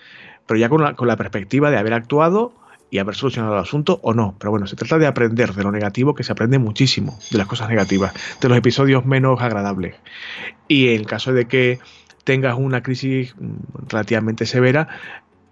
[0.44, 4.14] Pero ya con con la perspectiva de haber actuado y haber solucionado el asunto o
[4.14, 4.36] no.
[4.38, 7.46] Pero bueno, se trata de aprender de lo negativo, que se aprende muchísimo de las
[7.46, 9.96] cosas negativas, de los episodios menos agradables.
[10.68, 11.78] Y en caso de que
[12.24, 14.88] tengas una crisis mm, relativamente severa,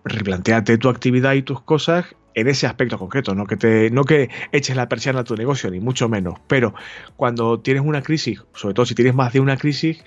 [0.04, 4.28] replanteate tu actividad y tus cosas en ese aspecto concreto, no que te, no que
[4.50, 6.34] eches la persiana a tu negocio, ni mucho menos.
[6.48, 6.74] Pero
[7.16, 10.04] cuando tienes una crisis, sobre todo si tienes más de una crisis,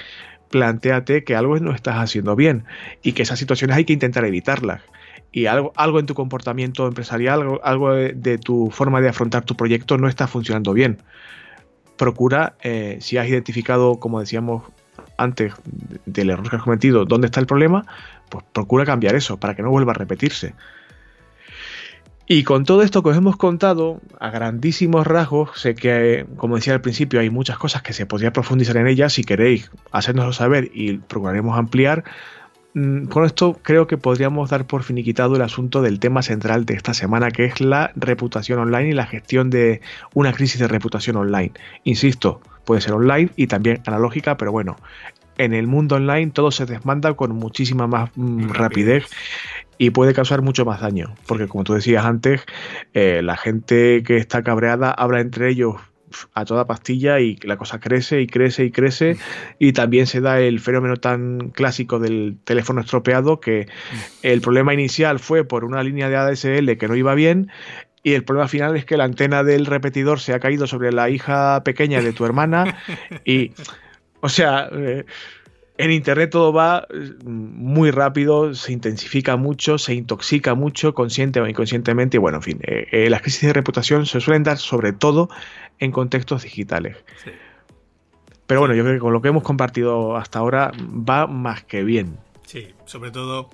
[0.50, 2.66] planteate que algo no estás haciendo bien
[3.02, 4.82] y que esas situaciones hay que intentar evitarlas.
[5.38, 10.00] Y algo, algo en tu comportamiento empresarial, algo, de, tu forma de afrontar tu proyecto
[10.00, 10.98] no está funcionando bien.
[11.96, 14.64] Procura, eh, si has identificado, como decíamos
[15.16, 15.54] antes,
[16.08, 17.86] del error que has cometido, dónde está el problema,
[18.30, 20.56] pues procura cambiar eso para que no vuelva a repetirse.
[22.26, 26.74] Y con todo esto que os hemos contado, a grandísimos rasgos, sé que, como decía
[26.74, 29.14] al principio, hay muchas cosas que se podría profundizar en ellas.
[29.14, 32.06] Si queréis, hacérnoslo saber y procuraremos ampliar.
[32.78, 36.76] Mm, con esto creo que podríamos dar por finiquitado el asunto del tema central de
[36.76, 39.82] esta semana, que es la reputación online y la gestión de
[40.14, 41.54] una crisis de reputación online.
[41.86, 44.78] Insisto, puede ser online y también analógica, pero bueno,
[45.40, 49.06] en el mundo online todo se desmanda con muchísima más mm, rapidez
[49.80, 51.16] y puede causar mucho más daño.
[51.26, 52.46] Porque como tú decías antes,
[52.94, 55.78] eh, la gente que está cabreada habla entre ellos
[56.34, 59.18] a toda pastilla y la cosa crece y crece y crece.
[59.60, 63.68] Y también se da el fenómeno tan clásico del teléfono estropeado que
[64.24, 67.50] el problema inicial fue por una línea de ADSL que no iba bien
[68.04, 71.10] y el problema final es que la antena del repetidor se ha caído sobre la
[71.10, 72.78] hija pequeña de tu hermana
[73.26, 73.52] y
[74.22, 75.04] o sea eh,
[75.78, 81.48] en Internet todo va mm, muy rápido, se intensifica mucho, se intoxica mucho, consciente o
[81.48, 82.18] inconscientemente.
[82.18, 85.30] Y bueno, en fin, eh, eh, las crisis de reputación se suelen dar sobre todo
[85.80, 86.98] en contextos digitales.
[88.46, 91.84] Pero bueno, yo creo que con lo que hemos compartido hasta ahora va más que
[91.84, 92.18] bien.
[92.46, 93.50] Sí, sobre todo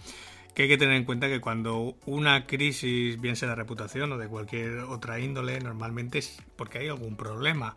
[0.54, 4.18] que hay que tener en cuenta que cuando una crisis, bien sea de reputación o
[4.20, 7.76] de cualquier otra índole, normalmente es porque hay algún problema.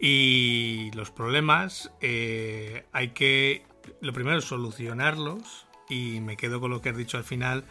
[0.00, 3.64] Y los problemas eh, hay que
[4.00, 7.64] lo primero es solucionarlos y me quedo con lo que has dicho al final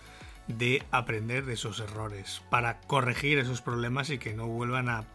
[0.47, 5.05] de aprender de esos errores para corregir esos problemas y que no vuelvan a,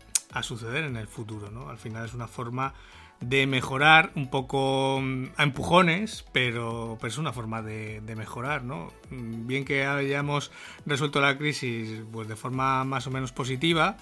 [0.42, 1.50] suceder en el futuro.
[1.50, 1.68] ¿no?
[1.68, 2.74] Al final es una forma
[3.20, 8.64] de mejorar un poco mm, a empujones, pero, pero es una forma de, de, mejorar,
[8.64, 8.92] ¿no?
[9.10, 10.50] Mm, bien que hayamos
[10.86, 13.98] resuelto la crisis pues de forma más o menos positiva,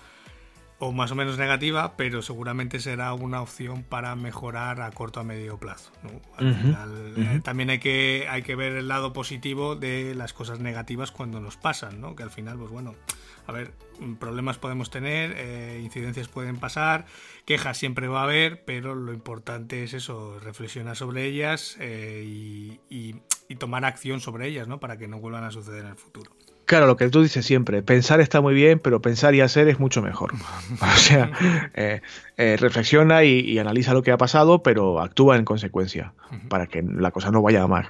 [0.80, 5.24] o más o menos negativa, pero seguramente será una opción para mejorar a corto a
[5.24, 5.90] medio plazo.
[6.36, 10.60] Al final, eh, también hay que, hay que ver el lado positivo de las cosas
[10.60, 12.14] negativas cuando nos pasan, ¿no?
[12.14, 12.94] que al final, pues bueno,
[13.48, 13.72] a ver,
[14.20, 17.06] problemas podemos tener, eh, incidencias pueden pasar,
[17.44, 22.80] quejas siempre va a haber, pero lo importante es eso, reflexionar sobre ellas eh, y,
[23.48, 24.78] y tomar acción sobre ellas, ¿no?
[24.78, 26.30] para que no vuelvan a suceder en el futuro.
[26.68, 29.80] Claro, lo que tú dices siempre, pensar está muy bien, pero pensar y hacer es
[29.80, 30.34] mucho mejor.
[30.82, 31.30] O sea,
[31.72, 32.02] eh,
[32.36, 36.12] eh, reflexiona y, analiza lo que ha pasado, pero actúa en consecuencia
[36.48, 37.86] para que la cosa no vaya a más.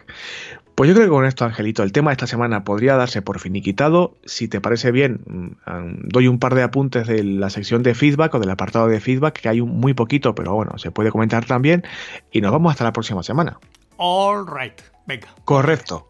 [0.77, 3.41] Pues yo creo que con esto, Angelito, el tema de esta semana podría darse por
[3.41, 4.15] finiquitado.
[4.25, 8.35] Si te parece bien, mm, doy un par de apuntes de la sección de feedback
[8.35, 11.47] o del apartado de feedback, que hay un, muy poquito, pero bueno, se puede comentar
[11.47, 11.83] también.
[12.31, 13.59] Y nos vamos hasta la próxima semana.
[13.97, 15.27] All right, venga.
[15.45, 16.07] Correcto.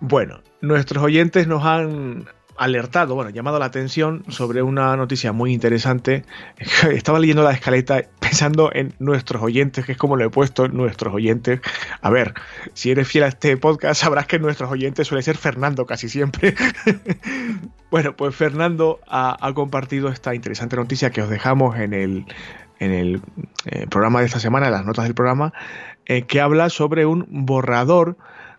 [0.00, 2.26] Bueno, nuestros oyentes nos han
[2.58, 6.24] alertado, bueno, llamado la atención sobre una noticia muy interesante.
[6.92, 11.14] Estaba leyendo la escaleta pensando en nuestros oyentes, que es como lo he puesto, nuestros
[11.14, 11.60] oyentes.
[12.02, 12.34] A ver,
[12.74, 16.54] si eres fiel a este podcast, sabrás que nuestros oyentes suele ser Fernando casi siempre.
[17.90, 22.26] bueno, pues Fernando ha, compartido esta interesante noticia que os dejamos en el,
[22.80, 23.22] en el
[23.66, 25.52] eh, programa de esta semana, en las notas del programa,
[26.06, 28.16] eh, que habla sobre un borrador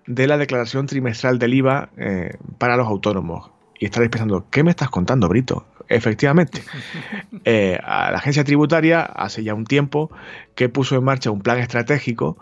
[0.09, 3.51] de la declaración trimestral del IVA eh, para los autónomos.
[3.77, 5.67] Y estaréis pensando, ¿qué me estás contando, Brito?
[5.87, 6.63] Efectivamente,
[7.45, 10.11] eh, la agencia tributaria hace ya un tiempo
[10.55, 12.37] que puso en marcha un plan estratégico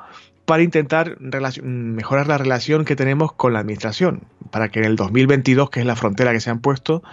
[0.46, 4.22] para intentar mejorar la relación que tenemos con la administración,
[4.52, 7.04] para que en el 2022, que es la frontera que se han puesto,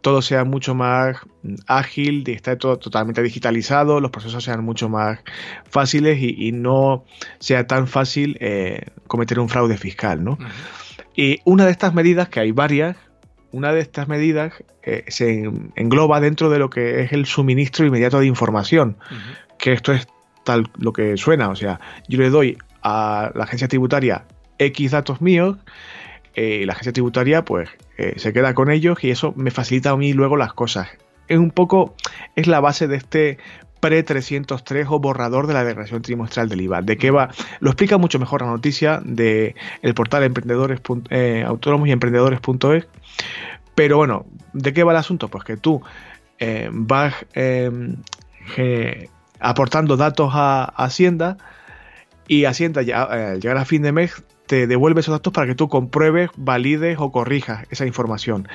[0.00, 1.18] todo sea mucho más
[1.66, 5.20] ágil, esté todo totalmente digitalizado, los procesos sean mucho más
[5.68, 7.04] fáciles y, no
[7.38, 10.24] sea tan fácil eh, cometer un fraude fiscal.
[10.24, 10.38] ¿no?
[11.14, 12.96] Y una de estas medidas, que hay varias,
[13.52, 14.52] una de estas medidas
[14.82, 18.96] eh, se engloba dentro de lo que es el suministro inmediato de información,
[19.58, 20.06] que esto es
[20.44, 24.24] tal lo que suena, o sea, yo le doy a la agencia tributaria
[24.58, 25.58] X datos míos,
[26.34, 27.68] eh, la agencia tributaria pues
[27.98, 30.88] eh, se queda con ellos y eso me facilita a mí luego las cosas.
[31.28, 31.94] Es un poco,
[32.36, 33.38] es la base de este
[33.80, 36.82] pre-303 o borrador de la declaración trimestral del IVA.
[36.82, 37.30] ¿De qué va?
[37.60, 42.86] Lo explica mucho mejor la noticia del el portal emprendedores eh, autónomos y emprendedores.es.
[43.74, 45.28] Pero bueno, ¿de qué va el asunto?
[45.28, 45.80] Pues que tú
[46.72, 47.14] vas
[49.40, 51.38] aportando datos a Hacienda
[52.28, 55.46] y Hacienda ya, eh, al llegar a fin de mes te devuelve esos datos para
[55.46, 58.48] que tú compruebes, valides o corrijas esa información.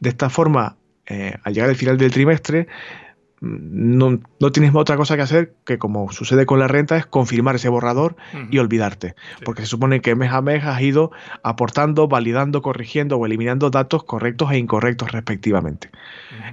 [0.00, 2.68] De esta forma, eh, al llegar al final del trimestre,
[3.42, 4.18] no,
[4.50, 8.16] tienes otra cosa que hacer que, como sucede con la renta, es confirmar ese borrador
[8.50, 9.14] y olvidarte.
[9.44, 11.10] Porque se supone que mes a mes has ido
[11.42, 15.90] aportando, validando, corrigiendo o eliminando datos correctos e incorrectos respectivamente.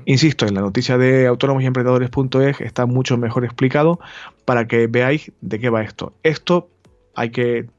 [0.03, 4.01] Insisto, en la noticia de autónomos y emprendedores.es está mucho mejor explicado
[4.43, 6.11] para que veáis de qué va esto.
[6.21, 6.69] Esto
[7.15, 7.69] hay que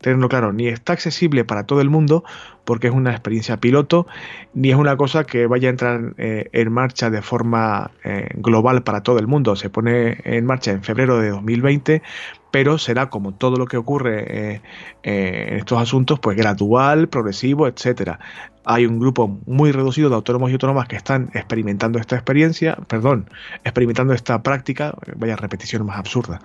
[0.00, 2.24] tenerlo claro, ni está accesible para todo el mundo
[2.64, 4.06] porque es una experiencia piloto,
[4.54, 8.82] ni es una cosa que vaya a entrar eh, en marcha de forma eh, global
[8.82, 9.56] para todo el mundo.
[9.56, 12.02] Se pone en marcha en febrero de 2020,
[12.50, 14.24] pero será como todo lo que ocurre
[14.54, 14.60] eh,
[15.02, 18.18] en estos asuntos, pues gradual, progresivo, etcétera.
[18.64, 23.30] Hay un grupo muy reducido de autónomos y autónomas que están experimentando esta experiencia, perdón,
[23.64, 26.40] experimentando esta práctica, vaya repetición más absurda.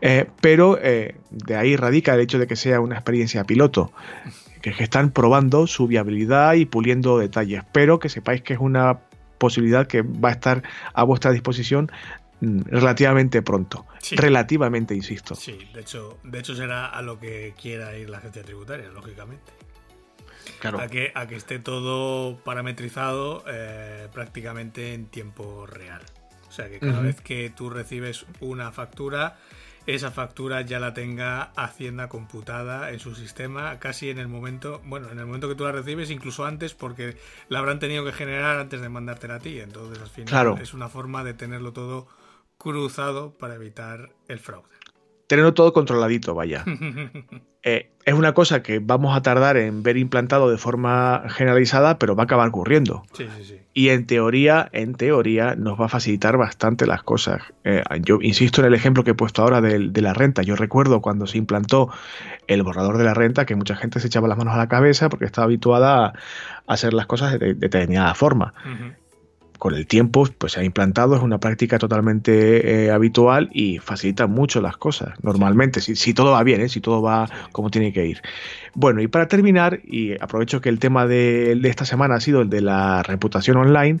[0.00, 3.92] Eh, pero eh, de ahí radica el hecho de que sea una experiencia piloto,
[4.62, 9.00] que, que están probando su viabilidad y puliendo detalles, pero que sepáis que es una
[9.40, 10.62] posibilidad que va a estar
[10.94, 11.90] a vuestra disposición
[12.40, 13.86] mm, relativamente pronto.
[14.12, 15.34] Relativamente, insisto.
[15.34, 19.52] Sí, de hecho, de hecho será a lo que quiera ir la agencia tributaria, lógicamente.
[20.62, 26.02] A, que, a que esté todo parametrizado eh, prácticamente en tiempo real.
[26.48, 29.38] O sea, que cada vez que tú recibes una factura,
[29.86, 35.10] esa factura ya la tenga Hacienda computada en su sistema casi en el momento, bueno,
[35.10, 37.16] en el momento que tú la recibes, incluso antes, porque
[37.48, 39.60] la habrán tenido que generar antes de mandártela a ti.
[39.60, 42.08] Entonces, al final, es una forma de tenerlo todo
[42.60, 44.80] cruzado para evitar el fraude
[45.30, 46.64] tenerlo todo controladito, vaya.
[47.62, 52.16] Eh, es una cosa que vamos a tardar en ver implantado de forma generalizada, pero
[52.16, 53.02] va a acabar ocurriendo.
[53.74, 57.42] Y en teoría, en teoría, nos va a facilitar bastante las cosas.
[57.64, 60.40] Eh, yo insisto en el ejemplo que he puesto ahora de, la renta.
[60.40, 61.90] Yo recuerdo cuando se implantó
[62.46, 65.10] el borrador de la renta que mucha gente se echaba las manos a la cabeza
[65.10, 66.12] porque estaba habituada a
[66.66, 68.54] hacer las cosas de, determinada forma
[69.60, 74.26] con el tiempo pues se ha implantado, es una práctica totalmente eh, habitual y facilita
[74.26, 76.70] mucho las cosas, normalmente, si, todo va bien, ¿eh?
[76.70, 78.22] si todo va como tiene que ir.
[78.74, 82.48] Bueno, y para terminar, y aprovecho que el tema de, esta semana ha sido el
[82.48, 84.00] de la reputación online,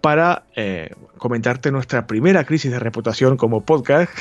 [0.00, 4.18] para eh, comentarte nuestra primera crisis de reputación como podcast,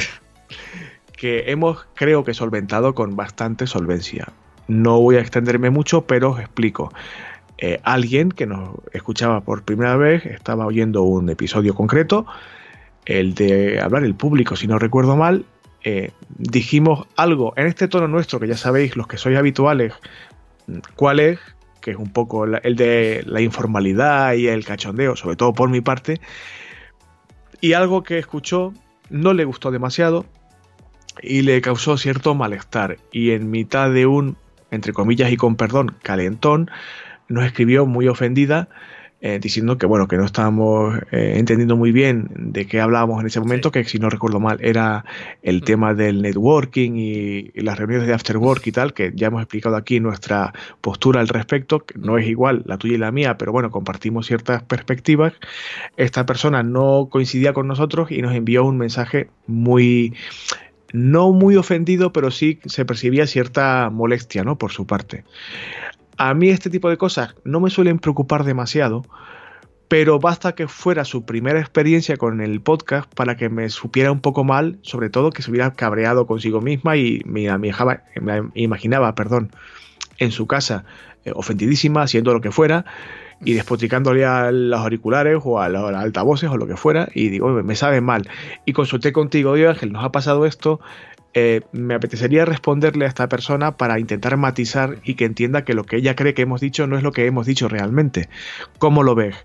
[1.16, 4.28] que hemos, creo que, solventado con bastante solvencia.
[4.68, 6.92] No voy a extenderme mucho, pero os explico.
[7.62, 12.26] Eh, alguien que nos escuchaba por primera vez estaba oyendo un episodio concreto,
[13.06, 15.44] el de hablar el público, si no recuerdo mal,
[15.84, 19.94] eh, dijimos algo en este tono nuestro, que ya sabéis, los que sois habituales,
[20.96, 21.40] cuál es,
[21.82, 25.82] que es un poco el de la informalidad y el cachondeo, sobre todo por mi
[25.82, 26.22] parte,
[27.60, 28.74] y algo que escuchó
[29.10, 30.26] no le gustó demasiado
[31.22, 34.38] y le causó cierto malestar, y en mitad de un,
[34.72, 36.72] entre comillas y con perdón, calentón,
[37.30, 38.70] nos escribió muy ofendida
[39.22, 43.28] eh, diciendo que bueno que no estábamos eh, entendiendo muy bien de qué hablábamos en
[43.28, 45.04] ese momento que si no recuerdo mal era
[45.42, 45.64] el mm.
[45.66, 49.76] tema del networking y, las reuniones de after work y tal que ya hemos explicado
[49.76, 53.52] aquí nuestra postura al respecto que no es igual la tuya y la mía pero
[53.52, 55.34] bueno compartimos ciertas perspectivas
[55.98, 60.14] esta persona no coincidía con nosotros y nos envió un mensaje muy
[60.92, 64.58] no muy ofendido, pero sí se percibía cierta molestia, ¿no?
[64.58, 65.24] Por su parte.
[66.22, 69.06] A mí este tipo de cosas no me suelen preocupar demasiado,
[69.88, 74.20] pero basta que fuera su primera experiencia con el podcast para que me supiera un
[74.20, 77.48] poco mal, sobre todo que se hubiera cabreado consigo misma y me,
[78.54, 79.52] imaginaba, perdón,
[80.18, 80.84] en su casa
[81.24, 82.84] eh, ofendidísima, haciendo lo que fuera
[83.40, 87.48] y despotricándole a los auriculares o a los altavoces o lo que fuera y digo,
[87.64, 88.28] me sabe mal.
[88.66, 90.82] Y consulté contigo, oye Ángel, nos ha pasado esto,
[91.34, 95.84] eh, me apetecería responderle a esta persona para intentar matizar y que entienda que lo
[95.84, 98.30] que ella cree que hemos dicho no es lo que hemos dicho realmente.
[98.80, 99.36] ¿Cómo lo ves?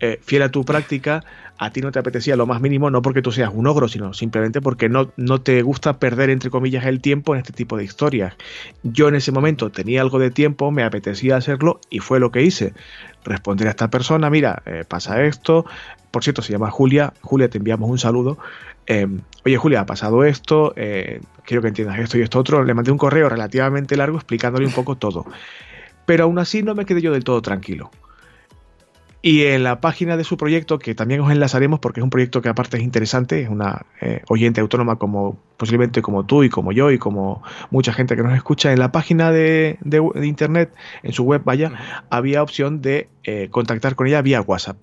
[0.00, 1.24] Eh, fiel a tu práctica,
[1.56, 4.12] a ti no te apetecía lo más mínimo, no porque tú seas un ogro, sino
[4.12, 7.84] simplemente porque no, no te gusta perder, entre comillas, el tiempo en este tipo de
[7.84, 8.34] historias.
[8.82, 12.42] Yo en ese momento tenía algo de tiempo, me apetecía hacerlo y fue lo que
[12.42, 12.74] hice.
[13.24, 15.64] Responder a esta persona, mira, eh, pasa esto.
[16.10, 17.12] Por cierto, se llama Julia.
[17.22, 18.38] Julia, te enviamos un saludo.
[18.86, 22.64] Em, oye Julia, ha pasado esto, eh, quiero que entiendas esto y esto otro.
[22.64, 25.26] Le mandé un correo relativamente largo explicándole un poco todo.
[26.06, 27.90] Pero aún así no me quedé yo del todo tranquilo.
[29.26, 32.42] Y en la página de su proyecto, que también os enlazaremos porque es un proyecto
[32.42, 36.72] que aparte es interesante, es una eh, oyente autónoma como posiblemente como tú y como
[36.72, 39.78] yo y como mucha gente que nos escucha, en la página de,
[40.22, 41.72] internet, en su web, vaya,
[42.10, 44.76] había opción de eh, contactar con ella vía WhatsApp.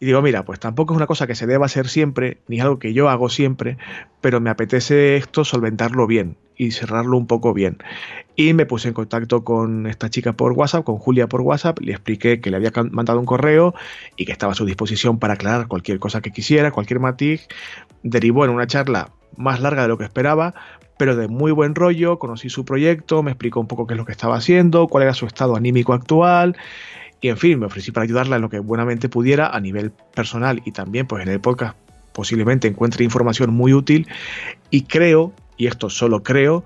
[0.00, 2.78] Y digo, mira, pues tampoco es una cosa que se deba hacer siempre, ni algo
[2.78, 3.78] que yo hago siempre,
[4.20, 6.36] pero me apetece esto solventarlo bien.
[6.60, 7.78] y cerrarlo un poco bien.
[8.34, 11.92] Y me puse en contacto con esta chica por WhatsApp, con Julia por WhatsApp, le
[11.92, 13.74] expliqué que le había mandado un correo
[14.16, 17.46] y que estaba a su disposición para aclarar cualquier cosa que quisiera, cualquier matiz.
[18.02, 20.52] Derivó en una charla más larga de lo que esperaba,
[20.98, 24.04] pero de muy buen rollo, conocí su proyecto, me explicó un poco qué es lo
[24.04, 26.56] que estaba haciendo, cuál era su estado anímico actual
[27.20, 30.62] y en fin, me ofrecí para ayudarla en lo que buenamente pudiera a nivel personal
[30.64, 31.76] y también pues en el podcast
[32.12, 34.06] posiblemente encuentre información muy útil
[34.70, 36.64] y creo, y esto solo creo,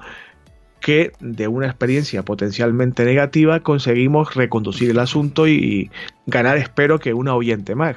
[0.81, 5.91] que de una experiencia potencialmente negativa conseguimos reconducir el asunto y
[6.27, 7.97] ganar, espero que una oyente más.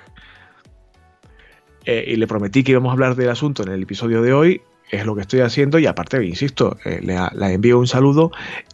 [1.85, 4.61] Eh, y le prometí que íbamos a hablar del asunto en el episodio de hoy,
[4.91, 8.31] es lo que estoy haciendo y aparte, insisto, eh, le, envío un saludo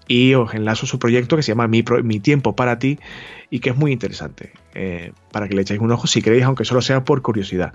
[0.07, 2.99] y os enlazo su proyecto que se llama Mi, Mi Tiempo para ti
[3.49, 6.65] y que es muy interesante eh, para que le echéis un ojo si queréis, aunque
[6.65, 7.73] solo sea por curiosidad.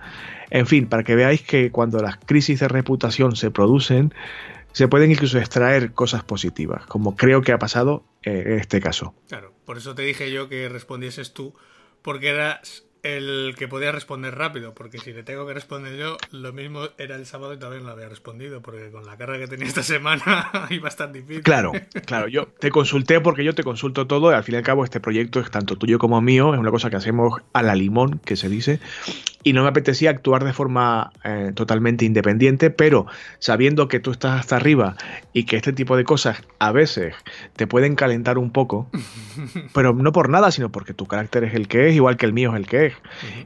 [0.50, 4.12] En fin, para que veáis que cuando las crisis de reputación se producen,
[4.72, 9.14] se pueden incluso extraer cosas positivas, como creo que ha pasado eh, en este caso.
[9.28, 11.54] Claro, por eso te dije yo que respondieses tú,
[12.02, 16.52] porque eras el que podía responder rápido, porque si le tengo que responder yo, lo
[16.52, 19.46] mismo era el sábado y todavía no lo había respondido, porque con la carga que
[19.46, 21.42] tenía esta semana iba a estar difícil.
[21.42, 21.72] Claro,
[22.04, 24.84] claro, yo te consulté porque yo te consulto todo y al fin y al cabo
[24.84, 28.18] este proyecto es tanto tuyo como mío, es una cosa que hacemos a la limón,
[28.18, 28.80] que se dice,
[29.46, 33.06] y no me apetecía actuar de forma eh, totalmente independiente, pero
[33.38, 34.96] sabiendo que tú estás hasta arriba
[35.32, 37.14] y que este tipo de cosas a veces
[37.54, 38.90] te pueden calentar un poco,
[39.72, 42.32] pero no por nada, sino porque tu carácter es el que es, igual que el
[42.32, 42.94] mío es el que es.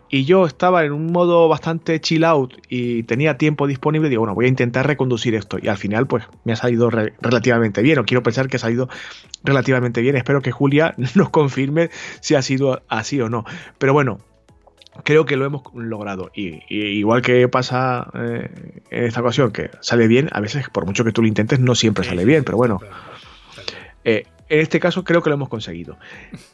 [0.09, 4.35] Y yo estaba en un modo bastante chill out y tenía tiempo disponible, digo, bueno,
[4.35, 5.59] voy a intentar reconducir esto.
[5.61, 8.89] Y al final, pues me ha salido relativamente bien, o quiero pensar que ha salido
[9.45, 10.17] relativamente bien.
[10.17, 11.91] Espero que Julia nos confirme
[12.21, 13.45] si ha sido así o no.
[13.77, 14.21] Pero bueno,
[15.05, 16.31] creo que lo hemos logrado.
[16.35, 21.05] Y, igual que pasa eh, en esta ocasión, que sale bien, a veces, por mucho
[21.05, 22.81] que tú lo intentes, no siempre sale bien, pero bueno.
[24.05, 25.97] Eh, en este caso creo que lo hemos conseguido.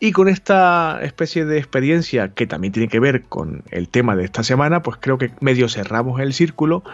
[0.01, 4.24] Y con esta especie de experiencia que también tiene que ver con el tema de
[4.24, 6.84] esta semana, pues creo que medio cerramos el círculo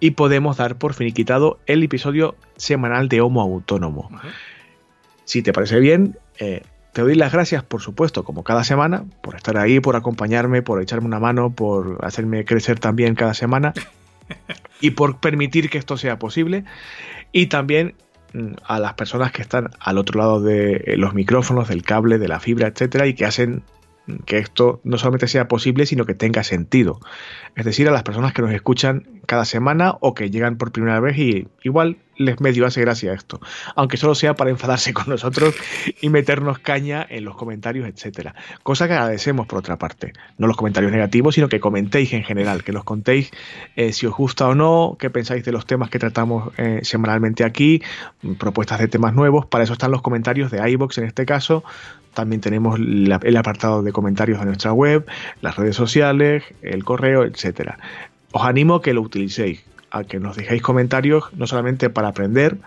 [0.00, 4.10] y podemos dar por finiquitado el episodio semanal de Homo Autónomo.
[5.24, 6.62] Si te parece bien, eh,
[6.94, 10.80] te doy las gracias, por supuesto, como cada semana, por estar ahí, por acompañarme, por
[10.80, 13.74] echarme una mano, por hacerme crecer también cada semana
[14.80, 16.64] y por permitir que esto sea posible.
[17.32, 17.96] Y también
[18.32, 22.28] mm, a las personas que están al otro lado de los micrófonos, del cable, de
[22.28, 23.64] la fibra, etcétera, y que hacen
[24.24, 27.00] que esto no solamente sea posible, sino que tenga sentido.
[27.56, 31.00] Es decir, a las personas que nos escuchan cada semana o que llegan por primera
[31.00, 33.40] vez y igual les medio hace gracia esto,
[33.76, 35.54] aunque solo sea para enfadarse con nosotros
[36.00, 38.34] y meternos caña en los comentarios, etcétera.
[38.62, 42.64] Cosa que agradecemos por otra parte, no los comentarios negativos, sino que comentéis en general,
[42.64, 43.30] que nos contéis
[43.76, 47.44] eh, si os gusta o no, qué pensáis de los temas que tratamos eh, semanalmente
[47.44, 47.82] aquí,
[48.38, 51.64] propuestas de temas nuevos, para eso están los comentarios de iBox en este caso,
[52.14, 55.04] también tenemos el apartado de comentarios de nuestra web,
[55.42, 57.78] las redes sociales, el correo, etcétera.
[58.30, 59.64] Os animo a que lo utilicéis
[59.94, 62.58] a que nos dejéis comentarios, no solamente para aprender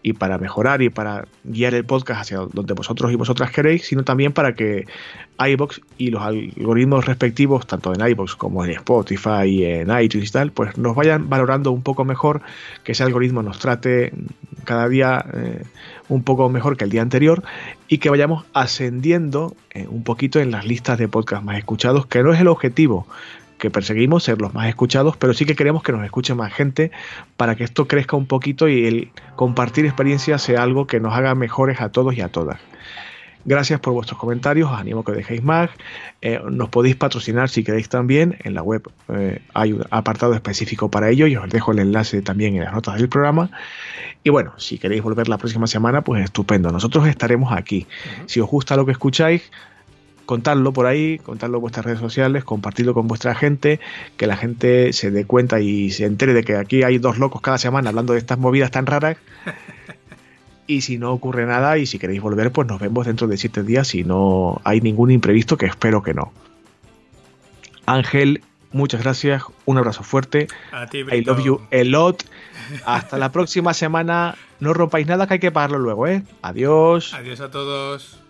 [0.00, 4.04] y para mejorar y para guiar el podcast hacia donde vosotros y vosotras queréis, sino
[4.04, 4.86] también para que
[5.44, 10.32] iBox y los algoritmos respectivos, tanto en iBox como en Spotify y en iTunes y
[10.32, 12.42] tal, pues nos vayan valorando un poco mejor,
[12.84, 14.12] que ese algoritmo nos trate
[14.62, 15.64] cada día eh,
[16.08, 17.42] un poco mejor que el día anterior
[17.88, 22.22] y que vayamos ascendiendo eh, un poquito en las listas de podcast más escuchados, que
[22.22, 23.08] no es el objetivo,
[23.58, 26.90] que perseguimos, ser los más escuchados, pero sí que queremos que nos escuche más gente
[27.36, 31.34] para que esto crezca un poquito y el compartir experiencias sea algo que nos haga
[31.34, 32.58] mejores a todos y a todas.
[33.44, 35.70] Gracias por vuestros comentarios, os animo a que dejéis más.
[36.20, 38.36] Eh, nos podéis patrocinar si queréis también.
[38.44, 42.20] En la web eh, hay un apartado específico para ello y os dejo el enlace
[42.20, 43.50] también en las notas del programa.
[44.22, 46.70] Y bueno, si queréis volver la próxima semana, pues estupendo.
[46.72, 47.86] Nosotros estaremos aquí.
[48.26, 49.50] Si os gusta lo que escucháis,
[50.28, 53.80] contadlo por ahí, contadlo en vuestras redes sociales, compartidlo con vuestra gente,
[54.18, 57.40] que la gente se dé cuenta y se entere de que aquí hay dos locos
[57.40, 59.16] cada semana hablando de estas movidas tan raras.
[60.70, 63.62] Y si no ocurre nada y si queréis volver, pues nos vemos dentro de siete
[63.62, 66.30] días si no hay ningún imprevisto, que espero que no.
[67.86, 70.46] Ángel, muchas gracias, un abrazo fuerte.
[70.72, 72.22] A ti, I love you a lot.
[72.84, 74.34] Hasta la próxima semana.
[74.60, 76.22] No rompáis nada que hay que pagarlo luego, ¿eh?
[76.42, 77.14] Adiós.
[77.14, 78.20] Adiós a todos.